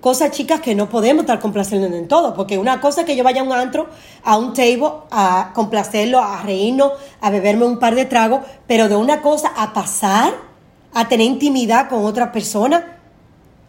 Cosas 0.00 0.30
chicas 0.30 0.60
que 0.60 0.74
no 0.74 0.88
podemos 0.88 1.22
estar 1.22 1.40
complaciendo 1.40 1.86
en 1.88 2.06
todo, 2.06 2.34
porque 2.34 2.58
una 2.58 2.80
cosa 2.80 3.00
es 3.00 3.06
que 3.06 3.16
yo 3.16 3.24
vaya 3.24 3.40
a 3.40 3.44
un 3.44 3.52
antro, 3.52 3.88
a 4.22 4.36
un 4.38 4.52
table, 4.52 4.88
a 5.10 5.50
complacerlo, 5.54 6.20
a 6.20 6.42
reírnos, 6.42 6.92
a 7.20 7.30
beberme 7.30 7.64
un 7.64 7.78
par 7.78 7.94
de 7.94 8.04
tragos, 8.04 8.40
pero 8.66 8.88
de 8.88 8.96
una 8.96 9.20
cosa 9.20 9.52
a 9.56 9.72
pasar, 9.72 10.34
a 10.94 11.08
tener 11.08 11.26
intimidad 11.26 11.88
con 11.88 12.04
otra 12.04 12.30
persona, 12.30 12.98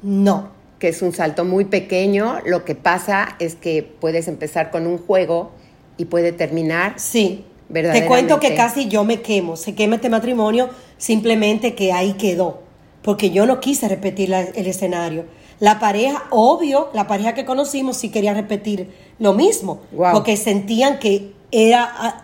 no. 0.04 0.57
Que 0.80 0.90
es 0.90 1.02
un 1.02 1.12
salto 1.14 1.44
muy 1.46 1.66
pequeño, 1.66 2.38
lo 2.46 2.64
que 2.66 2.76
pasa 2.76 3.36
es 3.40 3.56
que 3.56 3.84
puedes 3.84 4.28
empezar 4.28 4.70
con 4.72 4.86
un 4.88 4.98
juego 4.98 5.52
y 5.98 6.06
puede 6.06 6.32
terminar 6.32 6.94
Sí. 6.98 7.44
Te 7.74 8.06
cuento 8.06 8.40
que 8.40 8.56
casi 8.56 8.88
yo 8.88 9.04
me 9.04 9.22
quemo. 9.22 9.58
Se 9.58 9.76
quema 9.76 9.96
este 9.96 10.10
matrimonio 10.10 10.70
simplemente 10.98 11.76
que 11.76 11.92
ahí 11.92 12.14
quedó. 12.14 12.62
Porque 13.02 13.30
yo 13.32 13.46
no 13.46 13.60
quise 13.60 13.90
repetir 13.90 14.30
la- 14.30 14.42
el 14.42 14.68
escenario. 14.68 15.26
La 15.60 15.78
pareja, 15.80 16.24
obvio, 16.30 16.90
la 16.94 17.08
pareja 17.08 17.34
que 17.34 17.44
conocimos 17.44 17.98
sí 17.98 18.10
quería 18.10 18.34
repetir 18.34 18.90
lo 19.20 19.34
mismo, 19.34 19.82
Wow. 19.92 20.14
porque 20.14 20.38
sentían 20.38 21.00
que 21.00 21.34
era... 21.52 21.90
ah, 21.98 22.24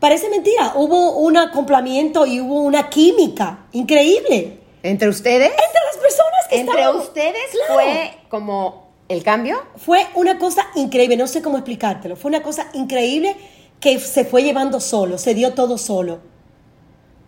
Parece 0.00 0.30
mentira, 0.30 0.72
hubo 0.76 1.18
un 1.18 1.36
acoplamiento 1.36 2.24
y 2.24 2.40
hubo 2.40 2.62
una 2.62 2.88
química 2.88 3.66
increíble 3.72 4.59
¿Entre 4.82 5.08
ustedes? 5.08 5.48
entre 5.50 5.80
las 5.92 5.96
personas 6.02 6.48
que 6.48 6.60
¿Entre 6.60 6.74
estábamos. 6.80 7.04
ustedes 7.06 7.42
Claro. 7.52 7.74
fue 7.74 8.12
como 8.28 8.90
el 9.08 9.22
cambio? 9.22 9.62
Fue 9.76 10.06
una 10.14 10.38
cosa 10.38 10.66
increíble, 10.74 11.16
no 11.16 11.26
sé 11.26 11.42
cómo 11.42 11.56
explicártelo. 11.58 12.16
Fue 12.16 12.28
una 12.30 12.42
cosa 12.42 12.66
increíble 12.74 13.36
que 13.80 13.98
se 13.98 14.24
fue 14.24 14.42
llevando 14.42 14.80
solo, 14.80 15.18
se 15.18 15.34
dio 15.34 15.52
todo 15.54 15.78
solo. 15.78 16.20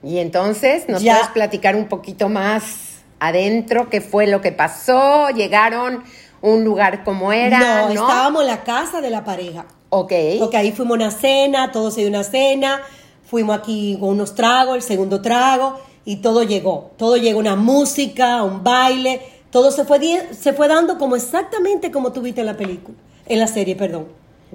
Y 0.03 0.19
entonces, 0.19 0.89
¿nos 0.89 1.03
Ya. 1.03 1.15
puedes 1.15 1.29
platicar 1.31 1.77
un 1.77 1.89
poquito 1.89 2.29
más 2.29 3.03
adentro 3.21 3.89
qué 3.89 4.01
fue 4.01 4.27
lo 4.27 4.41
que 4.41 4.53
pasó? 4.53 5.29
¿Llegaron 5.31 5.97
a 6.43 6.47
un 6.47 6.65
lugar 6.65 7.05
como 7.05 7.33
era? 7.33 7.59
no, 7.59 7.89
No, 7.95 8.07
estábamos 8.09 8.43
en 8.43 8.49
la 8.49 8.65
casa 8.65 9.01
de 9.01 9.11
la 9.11 9.25
pareja. 9.25 9.67
Ok. 9.91 10.13
Porque 10.41 10.57
ahí 10.57 10.73
fuimos 10.73 10.95
a 10.99 11.03
una 11.05 11.11
cena, 11.11 11.71
todo 11.71 11.91
se 11.91 12.01
dio 12.01 12.09
una 12.09 12.25
cena, 12.25 12.81
fuimos 13.25 13.59
aquí 13.59 13.97
con 14.01 14.09
unos 14.11 14.35
tragos, 14.35 14.75
el 14.77 14.83
segundo 14.83 15.21
trago, 15.23 15.79
y 16.05 16.17
todo 16.17 16.43
llegó. 16.43 16.91
Todo 16.97 17.17
llegó, 17.17 17.39
una 17.39 17.57
música, 17.57 18.43
un 18.43 18.63
baile, 18.63 19.21
todo 19.51 19.71
se 19.71 19.85
fue, 19.85 20.29
se 20.33 20.53
fue 20.53 20.69
dando 20.69 20.99
como 20.99 21.17
exactamente 21.17 21.91
como 21.91 22.13
tuviste 22.13 22.41
en 22.41 22.47
la 22.47 22.57
película, 22.57 22.97
en 23.27 23.39
la 23.39 23.47
serie, 23.47 23.77
perdón. 23.77 24.07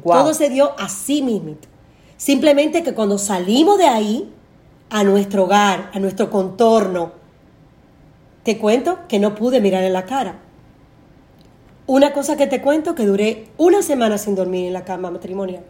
Todo 0.03 0.33
se 0.33 0.49
dio 0.49 0.73
así 0.77 1.21
mismo. 1.21 1.55
Simplemente 2.17 2.83
que 2.83 2.93
cuando 2.93 3.17
salimos 3.17 3.77
de 3.77 3.87
ahí, 3.87 4.33
a 4.89 5.03
nuestro 5.03 5.43
hogar, 5.43 5.91
a 5.93 5.99
nuestro 5.99 6.29
contorno, 6.29 7.11
te 8.43 8.57
cuento 8.57 8.99
que 9.07 9.19
no 9.19 9.35
pude 9.35 9.59
mirar 9.59 9.83
en 9.83 9.93
la 9.93 10.05
cara. 10.05 10.39
Una 11.85 12.13
cosa 12.13 12.37
que 12.37 12.47
te 12.47 12.61
cuento 12.61 12.95
que 12.95 13.05
duré 13.05 13.47
una 13.57 13.81
semana 13.81 14.17
sin 14.17 14.35
dormir 14.35 14.67
en 14.67 14.73
la 14.73 14.83
cama 14.83 15.11
matrimonial. 15.11 15.63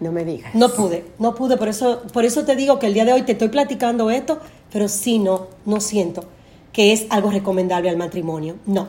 No 0.00 0.12
me 0.12 0.24
digas. 0.24 0.54
No 0.54 0.68
pude, 0.68 1.04
no 1.18 1.34
pude, 1.34 1.56
por 1.56 1.68
eso, 1.68 2.02
por 2.12 2.24
eso 2.24 2.44
te 2.44 2.54
digo 2.54 2.78
que 2.78 2.86
el 2.86 2.94
día 2.94 3.04
de 3.04 3.12
hoy 3.12 3.22
te 3.22 3.32
estoy 3.32 3.48
platicando 3.48 4.10
esto, 4.10 4.38
pero 4.72 4.88
sí 4.88 5.18
no, 5.18 5.48
no 5.64 5.80
siento 5.80 6.24
que 6.72 6.92
es 6.92 7.06
algo 7.10 7.30
recomendable 7.30 7.88
al 7.88 7.96
matrimonio. 7.96 8.56
No, 8.66 8.88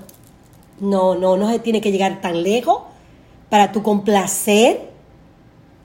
no, 0.79 1.15
no, 1.15 1.37
no 1.37 1.49
se 1.49 1.59
tiene 1.59 1.81
que 1.81 1.91
llegar 1.91 2.21
tan 2.21 2.43
lejos 2.43 2.81
para 3.49 3.71
tu 3.71 3.83
complacer 3.83 4.89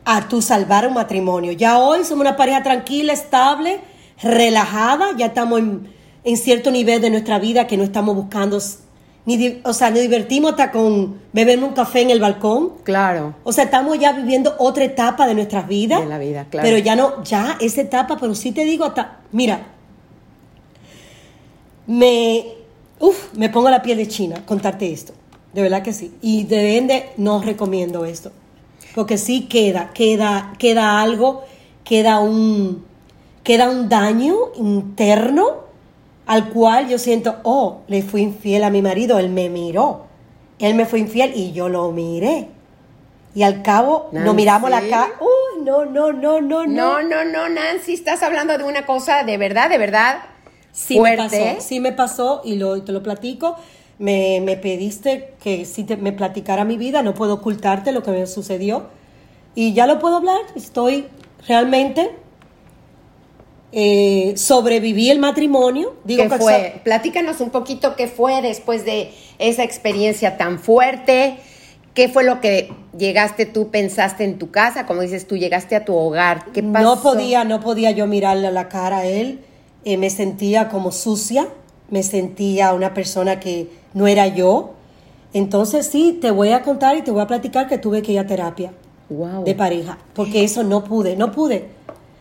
a 0.05 0.29
tu 0.29 0.43
salvar 0.43 0.87
un 0.87 0.95
matrimonio. 0.95 1.53
Ya 1.53 1.79
hoy 1.79 2.05
somos 2.05 2.23
una 2.23 2.37
pareja 2.37 2.63
tranquila, 2.63 3.13
estable, 3.13 3.81
relajada, 4.23 5.17
ya 5.17 5.27
estamos 5.27 5.61
en, 5.61 6.37
cierto 6.37 6.71
nivel 6.71 7.01
de 7.01 7.11
nuestra 7.11 7.39
vida 7.39 7.67
que 7.67 7.77
no 7.77 7.85
estamos 7.85 8.17
buscando, 8.17 8.59
ni, 9.27 9.61
o 9.65 9.73
sea, 9.73 9.91
nos 9.91 10.01
divertimos 10.01 10.53
hasta 10.53 10.71
con 10.71 11.21
beberme 11.33 11.67
un 11.67 11.73
café 11.73 12.01
en 12.01 12.11
el 12.11 12.21
balcón. 12.21 12.73
Claro. 12.85 13.35
O 13.45 13.53
sea, 13.53 13.65
estamos 13.65 13.99
ya 13.99 14.13
viviendo 14.13 14.55
otra 14.59 14.85
etapa 14.85 15.27
de 15.27 15.35
nuestras 15.35 15.69
vidas. 15.69 16.01
De 16.01 16.07
la 16.07 16.19
vida, 16.19 16.47
claro. 16.51 16.67
Pero 16.67 16.79
ya 16.79 16.97
no, 16.97 17.23
ya 17.23 17.57
esa 17.61 17.83
etapa, 17.83 18.17
pero 18.19 18.35
sí 18.35 18.53
te 18.53 18.65
digo 18.65 18.85
hasta, 18.85 19.21
mira, 19.33 19.67
me, 21.87 22.47
uf, 22.99 23.35
me 23.35 23.51
pongo 23.51 23.69
la 23.69 23.83
piel 23.83 23.99
de 23.99 24.09
China 24.09 24.43
contarte 24.47 24.91
esto. 24.91 25.13
De 25.53 25.63
verdad 25.63 25.83
que 25.83 25.93
sí. 25.93 26.15
Y 26.23 26.45
de 26.45 26.79
ende 26.79 27.11
no 27.17 27.43
recomiendo 27.43 28.05
esto. 28.05 28.33
Porque 28.95 29.19
sí 29.19 29.43
queda, 29.43 29.91
queda, 29.93 30.55
queda 30.59 31.03
algo, 31.03 31.43
queda 31.85 32.21
un, 32.21 32.85
queda 33.43 33.69
un 33.69 33.89
daño 33.89 34.37
interno 34.57 35.60
al 36.31 36.51
cual 36.51 36.89
yo 36.89 36.97
siento, 36.97 37.41
oh, 37.43 37.81
le 37.89 38.03
fui 38.03 38.23
infiel 38.23 38.63
a 38.63 38.71
mi 38.71 38.83
marido, 38.83 39.19
él 39.19 39.31
me 39.31 39.49
miró. 39.49 40.07
Él 40.61 40.77
me 40.77 40.87
fue 40.87 41.01
infiel 41.01 41.33
y 41.35 41.51
yo 41.51 41.69
lo 41.69 41.91
miré. 41.91 42.47
Y 43.35 43.43
al 43.43 43.63
cabo 43.63 44.11
Nancy. 44.13 44.27
nos 44.27 44.35
miramos 44.37 44.71
la 44.71 44.81
cara. 44.81 45.11
Uy, 45.21 45.65
no, 45.65 45.85
no, 45.87 46.13
no, 46.13 46.41
no, 46.41 46.65
no. 46.65 46.67
No, 46.69 47.03
no, 47.03 47.25
no, 47.25 47.49
Nancy, 47.49 47.95
estás 47.95 48.23
hablando 48.23 48.57
de 48.57 48.63
una 48.63 48.87
cosa 48.87 49.25
de 49.25 49.39
verdad, 49.39 49.69
de 49.69 49.79
verdad 49.79 50.19
Sí 50.71 51.01
me 51.01 51.17
pasó, 51.17 51.37
sí 51.59 51.81
me 51.81 51.91
pasó 51.91 52.43
y 52.45 52.55
lo, 52.55 52.81
te 52.81 52.93
lo 52.93 53.03
platico. 53.03 53.57
Me, 53.99 54.41
me 54.41 54.57
pediste 54.57 55.35
que 55.43 55.65
si 55.65 55.83
te, 55.83 55.97
me 55.97 56.13
platicara 56.13 56.65
mi 56.65 56.77
vida, 56.77 57.03
no 57.03 57.13
puedo 57.13 57.35
ocultarte 57.35 57.91
lo 57.91 58.05
que 58.05 58.13
me 58.13 58.25
sucedió. 58.29 58.87
Y 59.57 59.73
ya 59.73 59.89
lo 59.89 59.99
puedo 59.99 60.19
hablar, 60.19 60.39
estoy 60.55 61.09
realmente... 61.49 62.13
eh, 63.73 64.35
sobreviví 64.37 65.11
el 65.11 65.19
matrimonio. 65.19 65.95
Digo 66.05 66.25
¿Qué 66.25 66.29
que 66.29 66.37
fue? 66.37 66.81
Platícanos 66.85 67.41
un 67.41 67.51
poquito 67.51 67.95
qué 67.97 68.07
fue 68.09 68.43
después 68.43 68.85
de 68.85 69.13
esa 69.39 69.63
experiencia 69.65 70.37
tan 70.37 70.59
fuerte. 70.59 71.37
¿Qué 71.95 72.09
fue 72.09 72.25
lo 72.25 72.41
que 72.41 72.73
llegaste 72.97 73.47
tú, 73.47 73.71
pensaste 73.71 74.25
en 74.25 74.39
tu 74.39 74.51
casa? 74.51 74.87
Como 74.87 75.03
dices 75.03 75.27
tú, 75.27 75.37
llegaste 75.37 75.75
a 75.77 75.85
tu 75.85 75.95
hogar. 75.95 76.47
¿Qué 76.53 76.63
pasó? 76.63 76.85
No 76.85 77.03
podía, 77.03 77.45
no 77.45 77.61
podía 77.61 77.91
yo 77.91 78.07
mirarle 78.07 78.47
a 78.47 78.53
la 78.53 78.69
cara 78.69 78.99
a 78.99 79.07
él. 79.07 79.41
Eh, 79.85 79.97
me 79.97 80.11
sentía 80.11 80.69
como 80.69 80.93
sucia, 80.93 81.49
me 81.91 82.03
sentía 82.03 82.73
una 82.75 82.95
persona 82.95 83.41
que 83.41 83.69
no 83.95 84.07
era 84.07 84.29
yo. 84.29 84.75
Entonces 85.33 85.87
sí, 85.87 86.19
te 86.21 86.31
voy 86.31 86.51
a 86.51 86.63
contar 86.63 86.97
y 86.97 87.03
te 87.03 87.11
voy 87.11 87.23
a 87.23 87.27
platicar 87.27 87.69
que 87.69 87.79
tuve 87.79 88.03
que 88.03 88.13
ir 88.13 88.19
a 88.19 88.27
terapia 88.27 88.73
Wow. 89.09 89.43
de 89.45 89.57
pareja, 89.57 89.99
porque 90.15 90.45
eso 90.45 90.63
no 90.63 90.85
pude, 90.85 91.17
no 91.17 91.33
pude. 91.33 91.67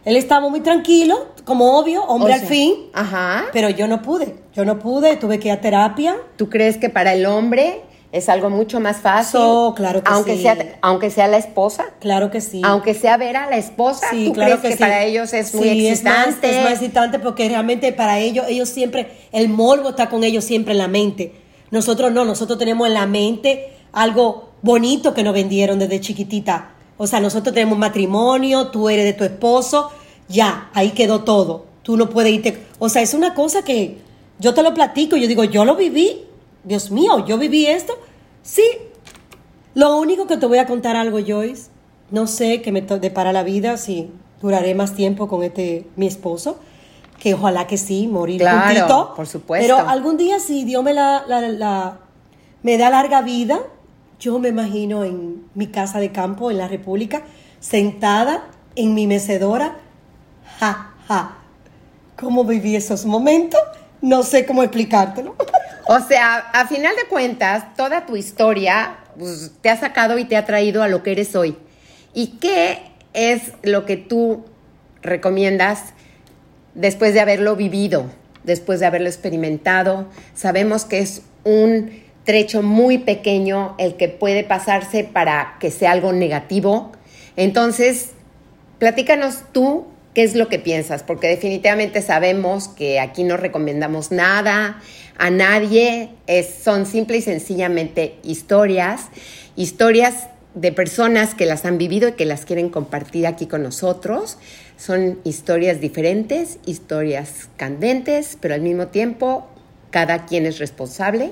Él 0.06 0.16
estaba 0.16 0.50
muy 0.50 0.62
tranquilo, 0.62 1.28
como 1.50 1.78
obvio, 1.78 2.04
hombre 2.06 2.32
O 2.32 2.36
al 2.36 2.42
fin, 2.42 2.74
Ajá. 2.94 3.48
pero 3.52 3.70
yo 3.70 3.88
no 3.90 4.02
pude, 4.02 4.36
yo 4.54 4.64
no 4.64 4.80
pude, 4.80 5.18
tuve 5.18 5.38
que 5.40 5.50
ir 5.50 5.54
a 5.54 5.60
terapia. 5.60 6.16
¿Tú 6.38 6.48
crees 6.50 6.78
que 6.78 6.90
para 6.90 7.14
el 7.14 7.26
hombre 7.26 7.82
es 8.14 8.30
algo 8.30 8.50
mucho 8.50 8.80
más 8.80 8.98
fácil? 8.98 9.40
So, 9.42 9.74
claro 9.76 10.02
que 10.02 10.10
aunque 10.12 10.36
sí. 10.38 10.44
Sea, 10.44 10.58
aunque 10.82 11.10
sea 11.12 11.28
la 11.28 11.38
esposa. 11.38 11.86
Claro 12.00 12.32
que 12.32 12.40
sí. 12.40 12.62
Aunque 12.64 12.94
sea 12.94 13.18
ver 13.18 13.36
a 13.36 13.50
la 13.50 13.58
esposa, 13.58 14.08
Sí, 14.12 14.26
¿tú 14.28 14.34
claro 14.34 14.60
crees 14.60 14.62
que, 14.62 14.78
sí. 14.78 14.80
para 14.80 15.04
ellos 15.04 15.34
es 15.34 15.54
muy 15.54 15.68
Sí, 15.70 15.88
es 15.88 16.04
más- 16.04 16.28
excitante? 16.28 16.58
Es 16.58 16.64
más, 16.64 16.72
excitante 16.74 17.20
porque 17.20 17.50
realmente 17.50 17.92
para 17.92 18.20
ellos, 18.20 18.46
ellos 18.48 18.70
siempre, 18.70 19.12
el 19.34 19.50
morbo 19.50 19.90
está 19.90 20.08
con 20.10 20.24
ellos 20.24 20.46
siempre 20.46 20.72
en 20.72 20.78
la 20.78 20.88
mente. 20.88 21.34
Nosotros 21.72 22.12
no, 22.14 22.24
nosotros 22.26 22.58
tenemos 22.58 22.88
en 22.88 22.94
la 22.94 23.06
mente 23.06 23.74
algo 23.92 24.50
bonito 24.62 25.14
que 25.14 25.24
nos 25.24 25.34
vendieron 25.34 25.78
desde 25.80 26.00
chiquitita. 26.00 26.72
O 26.98 27.08
sea, 27.08 27.20
nosotros 27.22 27.54
tenemos 27.54 27.78
matrimonio, 27.78 28.68
tú 28.68 28.90
eres 28.90 29.06
de 29.06 29.14
tu 29.14 29.24
esposo, 29.24 29.90
ya, 30.30 30.70
ahí 30.74 30.92
quedó 30.92 31.24
todo. 31.24 31.66
Tú 31.84 31.98
no 31.98 32.10
puedes 32.10 32.32
irte. 32.32 32.66
O 32.80 32.88
sea, 32.88 33.02
es 33.02 33.14
una 33.14 33.34
cosa 33.34 33.64
que 33.64 33.98
yo 34.40 34.54
te 34.54 34.64
lo 34.64 34.74
platico, 34.74 35.18
yo 35.18 35.28
digo, 35.28 35.44
yo 35.44 35.66
lo 35.66 35.76
viví. 35.76 36.24
Dios 36.64 36.92
mío, 36.92 37.26
yo 37.26 37.38
viví 37.38 37.66
esto. 37.66 37.94
Sí, 38.44 38.64
lo 39.74 39.98
único 39.98 40.28
que 40.28 40.38
te 40.38 40.46
voy 40.46 40.58
a 40.60 40.66
contar 40.66 40.96
algo, 40.96 41.20
Joyce, 41.26 41.70
no 42.12 42.28
sé 42.28 42.62
qué 42.62 42.72
me 42.72 42.82
depara 42.82 43.32
la 43.34 43.44
vida, 43.44 43.78
si 43.78 44.10
duraré 44.42 44.74
más 44.76 44.96
tiempo 44.96 45.28
con 45.28 45.44
este 45.44 45.88
mi 45.96 46.08
esposo, 46.08 46.58
que 47.20 47.34
ojalá 47.34 47.68
que 47.68 47.78
sí, 47.78 48.08
morir 48.08 48.40
Claro, 48.42 48.62
juntito. 48.66 49.14
por 49.16 49.28
supuesto. 49.28 49.76
Pero 49.76 49.90
algún 49.90 50.18
día 50.18 50.40
si 50.40 50.64
Dios 50.64 50.84
me 50.84 50.94
la, 50.94 51.24
la- 51.28 51.42
la- 51.50 52.00
me 52.64 52.78
da 52.78 52.90
larga 52.90 53.22
vida, 53.22 53.60
yo 54.20 54.38
me 54.40 54.50
imagino 54.50 55.04
en 55.04 55.46
mi 55.56 55.68
casa 55.68 56.00
de 56.00 56.12
campo 56.12 56.52
en 56.52 56.58
la 56.58 56.68
República, 56.68 57.24
sentada 57.60 58.48
en 58.76 58.94
mi 58.94 59.08
mecedora, 59.08 59.78
ja, 60.60 60.94
ja. 61.08 61.38
¿Cómo 62.18 62.44
viví 62.44 62.76
esos 62.76 63.06
momentos? 63.06 63.60
No 64.02 64.24
sé 64.24 64.46
cómo 64.46 64.64
explicártelo. 64.64 65.36
O 65.88 66.00
sea, 66.02 66.38
a 66.54 66.68
final 66.68 66.94
de 66.96 67.08
cuentas, 67.08 67.76
toda 67.76 68.06
tu 68.06 68.16
historia 68.16 68.98
pues, 69.18 69.52
te 69.62 69.70
ha 69.70 69.78
sacado 69.78 70.18
y 70.18 70.26
te 70.26 70.38
ha 70.38 70.46
traído 70.46 70.84
a 70.84 70.88
lo 70.88 71.02
que 71.02 71.14
eres 71.14 71.36
hoy. 71.36 71.58
¿Y 72.14 72.38
qué 72.40 72.80
es 73.14 73.54
lo 73.64 73.86
que 73.86 73.98
tú 73.98 74.46
recomiendas 75.02 75.94
después 76.76 77.14
de 77.14 77.22
haberlo 77.22 77.56
vivido, 77.56 78.06
después 78.44 78.80
de 78.80 78.86
haberlo 78.86 79.08
experimentado? 79.08 80.08
Sabemos 80.36 80.86
que 80.86 81.00
es 81.00 81.22
un 81.44 82.04
trecho 82.26 82.62
muy 82.62 83.00
pequeño 83.00 83.76
el 83.80 83.96
que 83.96 84.10
puede 84.10 84.44
pasarse 84.44 85.04
para 85.04 85.56
que 85.60 85.72
sea 85.72 85.92
algo 85.92 86.12
negativo. 86.14 86.92
Entonces, 87.36 88.12
Platícanos 88.80 89.44
tú 89.52 89.88
qué 90.14 90.24
es 90.24 90.36
lo 90.36 90.48
que 90.48 90.60
piensas, 90.60 91.04
porque 91.04 91.28
definitivamente 91.28 92.02
sabemos 92.02 92.68
que 92.68 93.00
aquí 93.00 93.24
no 93.24 93.38
recomendamos 93.38 94.12
nada 94.12 94.82
a 95.18 95.30
nadie, 95.30 96.10
son 96.64 96.86
simple 96.86 97.18
y 97.18 97.22
sencillamente 97.22 98.16
historias, 98.24 99.08
historias 99.56 100.30
de 100.56 100.72
personas 100.72 101.36
que 101.36 101.46
las 101.46 101.66
han 101.66 101.78
vivido 101.78 102.10
y 102.10 102.12
que 102.14 102.26
las 102.26 102.46
quieren 102.46 102.70
compartir 102.70 103.28
aquí 103.28 103.46
con 103.46 103.62
nosotros. 103.62 104.38
Son 104.78 105.20
historias 105.24 105.80
diferentes, 105.82 106.58
historias 106.66 107.50
candentes, 107.58 108.38
pero 108.40 108.56
al 108.56 108.62
mismo 108.62 108.88
tiempo 108.88 109.48
cada 109.92 110.26
quien 110.26 110.46
es 110.46 110.60
responsable 110.60 111.32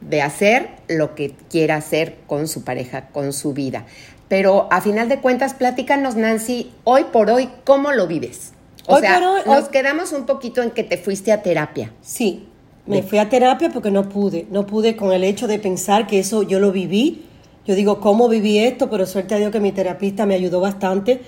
de 0.00 0.22
hacer 0.22 0.68
lo 0.88 1.14
que 1.14 1.34
quiera 1.50 1.76
hacer 1.76 2.16
con 2.26 2.48
su 2.48 2.64
pareja, 2.64 3.08
con 3.08 3.32
su 3.32 3.52
vida. 3.52 3.86
Pero 4.30 4.68
a 4.70 4.80
final 4.80 5.08
de 5.08 5.18
cuentas, 5.20 5.54
platícanos, 5.54 6.14
Nancy, 6.14 6.70
hoy 6.84 7.04
por 7.12 7.30
hoy, 7.30 7.48
¿cómo 7.64 7.90
lo 7.90 8.06
vives? 8.06 8.52
O 8.86 8.94
Hoy 8.94 9.00
sea, 9.00 9.14
por 9.14 9.24
hoy- 9.24 9.40
nos 9.44 9.64
hoy- 9.64 9.70
quedamos 9.72 10.12
un 10.12 10.24
poquito 10.24 10.62
en 10.62 10.70
que 10.70 10.84
te 10.84 10.96
fuiste 10.98 11.32
a 11.32 11.42
terapia. 11.42 11.92
Sí, 12.00 12.46
Me 12.86 13.02
fui 13.02 13.18
a 13.18 13.28
terapia 13.28 13.70
porque 13.70 13.90
no 13.90 14.08
pude, 14.08 14.46
no 14.50 14.66
pude 14.66 14.96
con 14.96 15.12
el 15.12 15.22
hecho 15.22 15.46
de 15.46 15.58
pensar 15.58 16.06
que 16.06 16.18
eso 16.20 16.42
yo 16.42 16.58
lo 16.60 16.72
viví. 16.72 17.22
Yo 17.66 17.74
digo, 17.74 18.00
¿cómo 18.00 18.28
viví 18.28 18.58
esto? 18.58 18.88
Pero 18.88 19.04
suerte 19.04 19.34
a 19.34 19.38
Dios 19.38 19.50
que 19.52 19.60
mi 19.60 19.70
terapista 19.72 20.26
me 20.26 20.34
ayudó 20.34 20.60
bastante. 20.60 21.20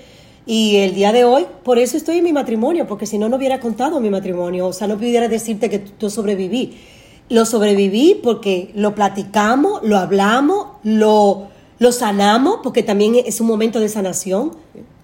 Y 0.46 0.76
el 0.76 0.94
día 0.94 1.12
de 1.12 1.24
hoy, 1.24 1.46
por 1.62 1.78
eso 1.78 1.96
estoy 1.96 2.18
en 2.18 2.24
mi 2.24 2.32
matrimonio, 2.32 2.86
porque 2.88 3.06
si 3.06 3.18
no, 3.18 3.28
no 3.28 3.36
hubiera 3.36 3.60
contado 3.60 4.00
mi 4.00 4.10
matrimonio. 4.10 4.66
O 4.66 4.72
sea, 4.72 4.88
no 4.88 4.96
pudiera 4.96 5.28
decirte 5.28 5.68
que 5.70 5.78
tú 5.78 6.08
sobreviví. 6.10 6.78
Lo 7.28 7.44
sobreviví 7.44 8.18
porque 8.22 8.70
lo 8.74 8.94
platicamos, 8.94 9.82
lo 9.84 9.98
hablamos, 9.98 10.66
lo, 10.82 11.48
lo 11.82 11.90
sanamos, 11.92 12.60
porque 12.62 12.82
también 12.82 13.16
es 13.16 13.40
un 13.40 13.48
momento 13.48 13.80
de 13.80 13.88
sanación. 13.88 14.56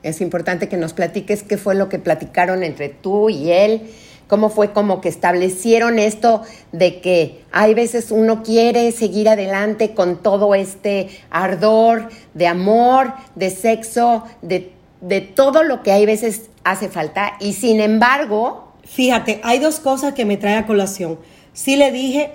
Es 0.03 0.21
importante 0.21 0.69
que 0.69 0.77
nos 0.77 0.93
platiques 0.93 1.43
qué 1.43 1.59
fue 1.59 1.75
lo 1.75 1.89
que 1.89 1.99
platicaron 1.99 2.63
entre 2.63 2.89
tú 2.89 3.29
y 3.31 3.51
él 3.51 3.91
cómo 4.29 4.51
fue 4.51 4.73
como 4.73 5.01
que 5.01 5.09
establecieron 5.09 5.99
esto 5.99 6.43
de 6.71 7.01
que 7.01 7.43
hay 7.51 7.73
veces 7.73 8.11
uno 8.11 8.43
quiere 8.43 8.93
seguir 8.93 9.27
adelante 9.29 9.95
con 9.95 10.23
todo 10.23 10.55
este 10.55 11.09
ardor 11.31 12.11
de 12.35 12.47
amor, 12.47 13.15
de 13.37 13.49
sexo, 13.49 14.25
de, 14.43 14.71
de 15.01 15.23
todo 15.23 15.63
lo 15.63 15.83
que 15.83 15.93
hay 15.93 16.05
veces 16.05 16.51
hace 16.63 16.89
falta 16.89 17.35
y 17.41 17.55
sin 17.55 17.81
embargo... 17.81 18.65
Fíjate, 18.89 19.39
hay 19.45 19.59
dos 19.59 19.81
cosas 19.81 20.15
que 20.15 20.25
me 20.25 20.39
trae 20.39 20.57
a 20.57 20.67
colación. 20.67 21.19
Sí 21.53 21.77
le 21.77 21.93
dije, 21.93 22.31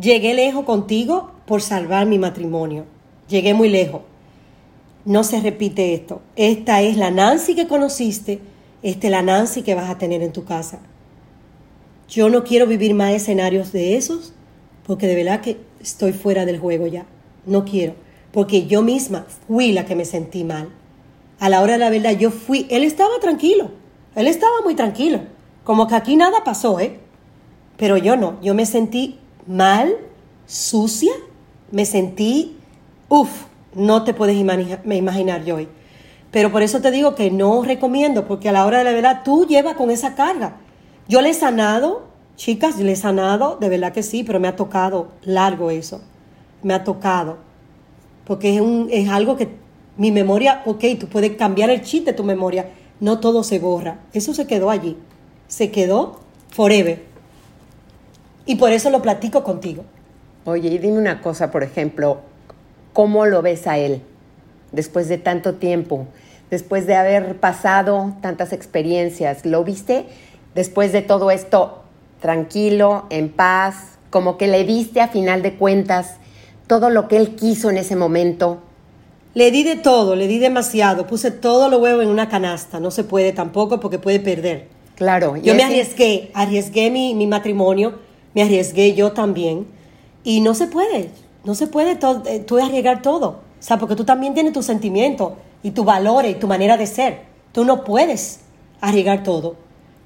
llegué 0.00 0.34
lejos 0.34 0.64
contigo 0.64 1.30
por 1.46 1.62
salvar 1.62 2.06
mi 2.06 2.18
matrimonio. 2.18 2.84
Llegué 3.28 3.54
muy 3.54 3.68
lejos. 3.68 4.02
No 5.04 5.24
se 5.24 5.40
repite 5.40 5.94
esto. 5.94 6.22
Esta 6.36 6.80
es 6.82 6.96
la 6.96 7.10
Nancy 7.10 7.54
que 7.54 7.66
conociste, 7.66 8.40
esta 8.82 9.06
es 9.06 9.10
la 9.10 9.22
Nancy 9.22 9.62
que 9.62 9.74
vas 9.74 9.90
a 9.90 9.98
tener 9.98 10.22
en 10.22 10.32
tu 10.32 10.44
casa. 10.44 10.80
Yo 12.08 12.28
no 12.28 12.44
quiero 12.44 12.66
vivir 12.66 12.94
más 12.94 13.12
escenarios 13.12 13.72
de 13.72 13.96
esos 13.96 14.32
porque 14.86 15.06
de 15.06 15.14
verdad 15.14 15.40
que 15.40 15.58
estoy 15.80 16.12
fuera 16.12 16.44
del 16.44 16.58
juego 16.58 16.86
ya. 16.86 17.06
No 17.46 17.64
quiero. 17.64 17.94
Porque 18.32 18.66
yo 18.66 18.82
misma 18.82 19.26
fui 19.46 19.72
la 19.72 19.86
que 19.86 19.94
me 19.94 20.04
sentí 20.04 20.44
mal. 20.44 20.68
A 21.38 21.48
la 21.48 21.62
hora 21.62 21.74
de 21.74 21.78
la 21.78 21.90
verdad 21.90 22.12
yo 22.18 22.30
fui, 22.30 22.66
él 22.70 22.84
estaba 22.84 23.18
tranquilo. 23.20 23.70
Él 24.14 24.26
estaba 24.26 24.60
muy 24.62 24.74
tranquilo. 24.74 25.20
Como 25.64 25.86
que 25.86 25.94
aquí 25.94 26.16
nada 26.16 26.44
pasó, 26.44 26.78
¿eh? 26.80 26.98
Pero 27.76 27.96
yo 27.96 28.16
no. 28.16 28.40
Yo 28.42 28.54
me 28.54 28.66
sentí 28.66 29.18
mal, 29.46 29.96
sucia. 30.46 31.12
Me 31.70 31.86
sentí, 31.86 32.56
uff, 33.08 33.44
no 33.74 34.04
te 34.04 34.14
puedes 34.14 34.36
imaginar 34.36 35.44
yo 35.44 35.56
hoy. 35.56 35.68
Pero 36.30 36.50
por 36.50 36.62
eso 36.62 36.80
te 36.80 36.90
digo 36.90 37.14
que 37.14 37.30
no 37.30 37.62
recomiendo, 37.62 38.26
porque 38.26 38.48
a 38.48 38.52
la 38.52 38.66
hora 38.66 38.78
de 38.78 38.84
la 38.84 38.92
verdad 38.92 39.22
tú 39.24 39.46
llevas 39.46 39.74
con 39.74 39.90
esa 39.90 40.14
carga. 40.14 40.56
Yo 41.06 41.20
le 41.20 41.30
he 41.30 41.34
sanado, 41.34 42.08
chicas, 42.36 42.78
le 42.78 42.92
he 42.92 42.96
sanado, 42.96 43.56
de 43.60 43.68
verdad 43.68 43.92
que 43.92 44.02
sí, 44.02 44.24
pero 44.24 44.40
me 44.40 44.48
ha 44.48 44.56
tocado 44.56 45.12
largo 45.22 45.70
eso. 45.70 46.00
Me 46.62 46.74
ha 46.74 46.82
tocado. 46.82 47.36
Porque 48.24 48.56
es, 48.56 48.60
un, 48.60 48.88
es 48.90 49.08
algo 49.08 49.36
que 49.36 49.48
mi 49.96 50.10
memoria, 50.10 50.62
ok, 50.66 50.84
tú 50.98 51.06
puedes 51.06 51.36
cambiar 51.36 51.70
el 51.70 51.82
chip 51.82 52.04
de 52.04 52.12
tu 52.12 52.24
memoria, 52.24 52.68
no 52.98 53.20
todo 53.20 53.44
se 53.44 53.58
borra. 53.58 54.00
Eso 54.12 54.34
se 54.34 54.46
quedó 54.46 54.70
allí. 54.70 54.96
Se 55.46 55.70
quedó 55.70 56.18
forever. 56.50 57.04
Y 58.46 58.56
por 58.56 58.72
eso 58.72 58.90
lo 58.90 59.02
platico 59.02 59.44
contigo. 59.44 59.84
Oye, 60.46 60.68
y 60.68 60.78
dime 60.78 60.98
una 60.98 61.20
cosa, 61.20 61.50
por 61.50 61.62
ejemplo, 61.62 62.22
¿cómo 62.94 63.26
lo 63.26 63.42
ves 63.42 63.66
a 63.66 63.76
él 63.76 64.00
después 64.72 65.08
de 65.08 65.18
tanto 65.18 65.56
tiempo? 65.56 66.06
Después 66.50 66.86
de 66.86 66.96
haber 66.96 67.36
pasado 67.36 68.14
tantas 68.22 68.54
experiencias, 68.54 69.44
¿lo 69.44 69.62
viste 69.64 70.06
después 70.54 70.92
de 70.92 71.02
todo 71.02 71.30
esto 71.30 71.82
tranquilo, 72.20 73.04
en 73.10 73.28
paz, 73.28 73.98
como 74.08 74.38
que 74.38 74.46
le 74.46 74.64
diste 74.64 75.02
a 75.02 75.08
final 75.08 75.42
de 75.42 75.56
cuentas 75.56 76.16
todo 76.66 76.88
lo 76.88 77.08
que 77.08 77.18
él 77.18 77.34
quiso 77.34 77.68
en 77.68 77.76
ese 77.76 77.96
momento. 77.96 78.60
Le 79.34 79.50
di 79.50 79.62
de 79.62 79.76
todo, 79.76 80.16
le 80.16 80.26
di 80.26 80.38
demasiado, 80.38 81.06
puse 81.06 81.30
todo 81.30 81.68
lo 81.68 81.78
huevo 81.78 82.00
en 82.00 82.08
una 82.08 82.28
canasta, 82.28 82.80
no 82.80 82.90
se 82.90 83.04
puede 83.04 83.32
tampoco 83.32 83.80
porque 83.80 83.98
puede 83.98 84.20
perder. 84.20 84.68
Claro. 84.94 85.36
Yo 85.36 85.54
me 85.54 85.64
arriesgué, 85.64 86.30
arriesgué 86.32 86.90
mi, 86.90 87.14
mi, 87.14 87.26
matrimonio, 87.26 87.98
me 88.32 88.42
arriesgué 88.42 88.94
yo 88.94 89.12
también, 89.12 89.66
y 90.22 90.40
no 90.40 90.54
se 90.54 90.68
puede, 90.68 91.10
no 91.44 91.54
se 91.54 91.66
puede 91.66 91.96
todo, 91.96 92.22
eh, 92.26 92.40
tú 92.40 92.58
arriesgar 92.58 93.02
todo, 93.02 93.28
o 93.28 93.62
sea, 93.62 93.78
porque 93.78 93.96
tú 93.96 94.04
también 94.04 94.34
tienes 94.34 94.52
tus 94.52 94.66
sentimientos 94.66 95.32
y 95.62 95.70
tu 95.70 95.84
valores 95.84 96.32
y 96.32 96.38
tu 96.38 96.46
manera 96.46 96.76
de 96.76 96.86
ser, 96.86 97.22
tú 97.52 97.64
no 97.64 97.84
puedes 97.84 98.40
arriesgar 98.80 99.22
todo. 99.22 99.56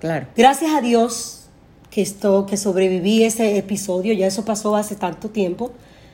Claro. 0.01 0.27
Gracias 0.37 0.72
a 0.72 0.81
Dios 0.81 1.48
que, 1.90 2.03
esto, 2.03 2.46
que 2.46 2.57
sobreviví 2.57 3.24
ese 3.24 3.59
episodio, 3.59 4.12
ya 4.12 4.27
eso 4.27 4.44
pasó 4.44 4.77
hace 4.77 4.94
tanto 4.94 5.31
tiempo 5.31 5.72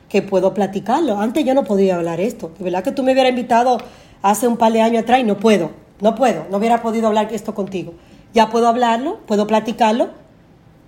que 0.09 0.21
puedo 0.21 0.53
platicarlo. 0.53 1.19
Antes 1.19 1.45
yo 1.45 1.53
no 1.53 1.63
podía 1.63 1.95
hablar 1.95 2.19
esto. 2.19 2.51
De 2.57 2.63
verdad 2.63 2.83
que 2.83 2.91
tú 2.91 3.03
me 3.03 3.11
hubieras 3.11 3.31
invitado 3.31 3.77
hace 4.21 4.47
un 4.47 4.57
par 4.57 4.71
de 4.71 4.81
años 4.81 5.03
atrás 5.03 5.19
y 5.19 5.23
no 5.23 5.37
puedo, 5.37 5.71
no 6.01 6.15
puedo, 6.15 6.45
no 6.49 6.57
hubiera 6.57 6.81
podido 6.81 7.07
hablar 7.07 7.33
esto 7.33 7.53
contigo. 7.53 7.93
Ya 8.33 8.49
puedo 8.49 8.67
hablarlo, 8.67 9.19
puedo 9.25 9.47
platicarlo 9.47 10.09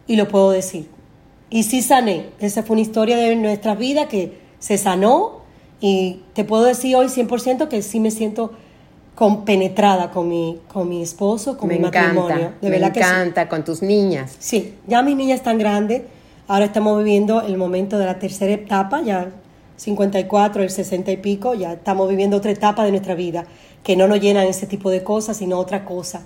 y 0.07 0.15
lo 0.15 0.27
puedo 0.27 0.51
decir. 0.51 0.89
Y 1.49 1.63
sí 1.63 1.81
sané. 1.81 2.27
Esa 2.39 2.63
fue 2.63 2.75
una 2.75 2.81
historia 2.81 3.17
de 3.17 3.35
nuestra 3.35 3.75
vida 3.75 4.07
que 4.07 4.37
se 4.59 4.77
sanó 4.77 5.41
y 5.79 6.21
te 6.33 6.43
puedo 6.43 6.63
decir 6.63 6.95
hoy 6.95 7.07
100% 7.07 7.67
que 7.67 7.81
sí 7.81 7.99
me 7.99 8.11
siento 8.11 8.51
compenetrada 9.15 10.11
con 10.11 10.29
mi, 10.29 10.59
con 10.67 10.87
mi 10.89 11.01
esposo, 11.01 11.57
con 11.57 11.69
mi 11.69 11.79
matrimonio. 11.79 12.53
De 12.61 12.69
me 12.69 12.77
encanta, 12.77 13.49
con 13.49 13.63
tus 13.63 13.81
niñas. 13.81 14.35
Sí, 14.39 14.75
ya 14.85 15.01
mis 15.01 15.15
niñas 15.15 15.39
están 15.39 15.57
grandes. 15.57 16.03
Ahora 16.47 16.65
estamos 16.65 16.97
viviendo 16.99 17.41
el 17.41 17.57
momento 17.57 17.97
de 17.97 18.05
la 18.05 18.19
tercera 18.19 18.53
etapa, 18.53 19.01
ya 19.01 19.31
54, 19.77 20.63
el 20.63 20.69
60 20.69 21.11
y 21.11 21.17
pico, 21.17 21.53
ya 21.53 21.73
estamos 21.73 22.09
viviendo 22.09 22.37
otra 22.37 22.51
etapa 22.51 22.83
de 22.83 22.91
nuestra 22.91 23.15
vida, 23.15 23.45
que 23.83 23.95
no 23.95 24.07
nos 24.07 24.19
llenan 24.19 24.45
ese 24.47 24.65
tipo 24.65 24.89
de 24.89 25.03
cosas, 25.03 25.37
sino 25.37 25.57
otra 25.57 25.85
cosa, 25.85 26.23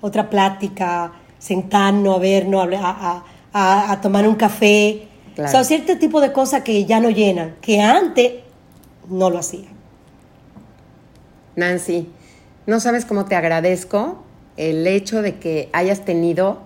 otra 0.00 0.30
plática, 0.30 1.12
sentarnos 1.38 2.16
a 2.16 2.18
vernos, 2.18 2.68
a, 2.74 2.90
a, 2.90 3.24
a, 3.52 4.00
tomar 4.00 4.26
un 4.26 4.34
café. 4.34 5.08
O 5.38 5.48
sea, 5.48 5.64
cierto 5.64 5.98
tipo 5.98 6.20
de 6.20 6.32
cosas 6.32 6.62
que 6.62 6.84
ya 6.84 7.00
no 7.00 7.10
llenan, 7.10 7.56
que 7.60 7.80
antes 7.80 8.32
no 9.08 9.30
lo 9.30 9.38
hacían. 9.38 9.72
Nancy, 11.56 12.08
no 12.66 12.80
sabes 12.80 13.04
cómo 13.04 13.24
te 13.24 13.34
agradezco 13.34 14.22
el 14.56 14.86
hecho 14.86 15.22
de 15.22 15.36
que 15.36 15.68
hayas 15.72 16.04
tenido, 16.04 16.60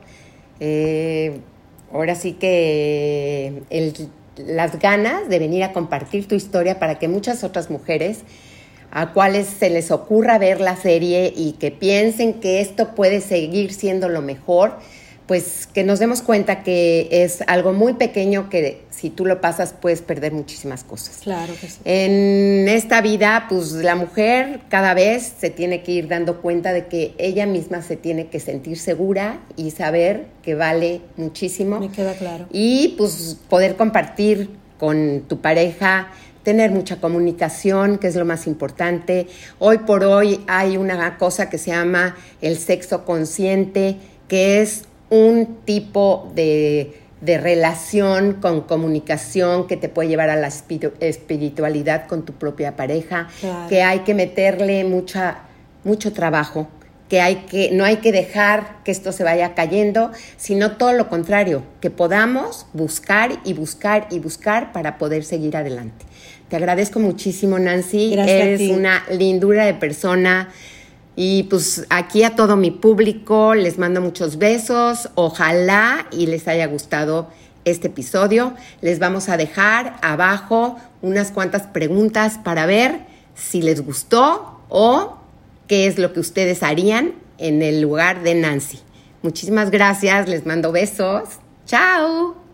eh, 0.60 1.40
ahora 1.92 2.14
sí 2.14 2.32
que 2.32 3.62
las 4.36 4.78
ganas 4.78 5.28
de 5.28 5.38
venir 5.38 5.64
a 5.64 5.72
compartir 5.72 6.28
tu 6.28 6.34
historia 6.34 6.78
para 6.78 6.98
que 6.98 7.08
muchas 7.08 7.44
otras 7.44 7.70
mujeres 7.70 8.20
a 8.90 9.12
cuales 9.12 9.46
se 9.46 9.70
les 9.70 9.90
ocurra 9.90 10.38
ver 10.38 10.60
la 10.60 10.76
serie 10.76 11.32
y 11.34 11.52
que 11.52 11.70
piensen 11.70 12.34
que 12.34 12.60
esto 12.60 12.94
puede 12.94 13.20
seguir 13.20 13.72
siendo 13.72 14.08
lo 14.08 14.22
mejor, 14.22 14.78
pues 15.26 15.66
que 15.72 15.82
nos 15.82 15.98
demos 15.98 16.22
cuenta 16.22 16.62
que 16.62 17.08
es 17.10 17.42
algo 17.48 17.72
muy 17.72 17.94
pequeño 17.94 18.48
que 18.48 18.82
si 18.90 19.10
tú 19.10 19.26
lo 19.26 19.40
pasas 19.40 19.72
puedes 19.72 20.00
perder 20.00 20.32
muchísimas 20.32 20.84
cosas. 20.84 21.18
Claro 21.22 21.52
que 21.60 21.68
sí. 21.68 21.78
En 21.84 22.68
esta 22.68 23.00
vida, 23.00 23.46
pues 23.48 23.72
la 23.72 23.96
mujer 23.96 24.60
cada 24.68 24.94
vez 24.94 25.34
se 25.38 25.50
tiene 25.50 25.82
que 25.82 25.92
ir 25.92 26.08
dando 26.08 26.40
cuenta 26.40 26.72
de 26.72 26.86
que 26.86 27.14
ella 27.18 27.44
misma 27.46 27.82
se 27.82 27.96
tiene 27.96 28.28
que 28.28 28.38
sentir 28.38 28.78
segura 28.78 29.40
y 29.56 29.72
saber 29.72 30.26
que 30.42 30.54
vale 30.54 31.00
muchísimo. 31.16 31.80
Me 31.80 31.90
queda 31.90 32.14
claro. 32.14 32.46
Y 32.52 32.94
pues 32.96 33.36
poder 33.48 33.76
compartir 33.76 34.50
con 34.78 35.24
tu 35.26 35.40
pareja 35.40 36.12
tener 36.44 36.70
mucha 36.70 37.00
comunicación, 37.00 37.98
que 37.98 38.06
es 38.06 38.14
lo 38.14 38.24
más 38.24 38.46
importante. 38.46 39.26
Hoy 39.58 39.78
por 39.78 40.04
hoy 40.04 40.44
hay 40.46 40.76
una 40.76 41.18
cosa 41.18 41.50
que 41.50 41.58
se 41.58 41.72
llama 41.72 42.14
el 42.40 42.56
sexo 42.56 43.04
consciente, 43.04 43.96
que 44.28 44.62
es 44.62 44.84
un 45.10 45.58
tipo 45.64 46.30
de, 46.34 47.02
relación 47.22 48.34
con 48.34 48.60
comunicación 48.60 49.66
que 49.66 49.76
te 49.76 49.88
puede 49.88 50.08
llevar 50.08 50.30
a 50.30 50.36
la 50.36 50.48
espiritualidad 50.48 52.06
con 52.06 52.24
tu 52.24 52.34
propia 52.34 52.76
pareja, 52.76 53.28
que 53.68 53.82
hay 53.82 54.00
que 54.00 54.14
meterle 54.14 54.84
mucha, 54.84 55.38
mucho 55.82 56.12
trabajo, 56.12 56.68
que, 57.08 57.20
hay 57.20 57.46
que 57.48 57.70
no 57.72 57.84
hay 57.84 57.96
que 57.96 58.12
dejar 58.12 58.82
que 58.84 58.90
esto 58.90 59.12
se 59.12 59.24
vaya 59.24 59.54
cayendo, 59.54 60.12
sino 60.36 60.76
todo 60.76 60.92
lo 60.92 61.08
contrario, 61.08 61.62
que 61.80 61.90
podamos 61.90 62.66
buscar 62.72 63.40
y 63.44 63.54
buscar 63.54 64.06
y 64.10 64.18
buscar 64.18 64.72
para 64.72 64.98
poder 64.98 65.24
seguir 65.24 65.56
adelante. 65.56 66.04
Te 66.48 66.56
agradezco 66.56 67.00
muchísimo, 67.00 67.58
Nancy. 67.58 68.14
Eres 68.14 68.70
una 68.70 69.04
lindura 69.10 69.64
de 69.64 69.74
persona. 69.74 70.50
Y 71.16 71.44
pues 71.44 71.86
aquí 71.88 72.22
a 72.22 72.36
todo 72.36 72.56
mi 72.56 72.70
público 72.70 73.54
les 73.54 73.78
mando 73.78 74.02
muchos 74.02 74.36
besos. 74.36 75.08
Ojalá 75.14 76.06
y 76.12 76.26
les 76.26 76.46
haya 76.46 76.66
gustado 76.66 77.28
este 77.64 77.88
episodio. 77.88 78.54
Les 78.82 78.98
vamos 78.98 79.30
a 79.30 79.38
dejar 79.38 79.96
abajo 80.02 80.76
unas 81.00 81.32
cuantas 81.32 81.62
preguntas 81.62 82.38
para 82.44 82.66
ver 82.66 83.00
si 83.34 83.62
les 83.62 83.84
gustó 83.84 84.60
o 84.68 85.18
qué 85.66 85.86
es 85.86 85.98
lo 85.98 86.12
que 86.12 86.20
ustedes 86.20 86.62
harían 86.62 87.14
en 87.38 87.62
el 87.62 87.80
lugar 87.80 88.22
de 88.22 88.34
Nancy. 88.34 88.80
Muchísimas 89.22 89.70
gracias, 89.70 90.28
les 90.28 90.46
mando 90.46 90.70
besos. 90.70 91.40
Chao. 91.66 92.45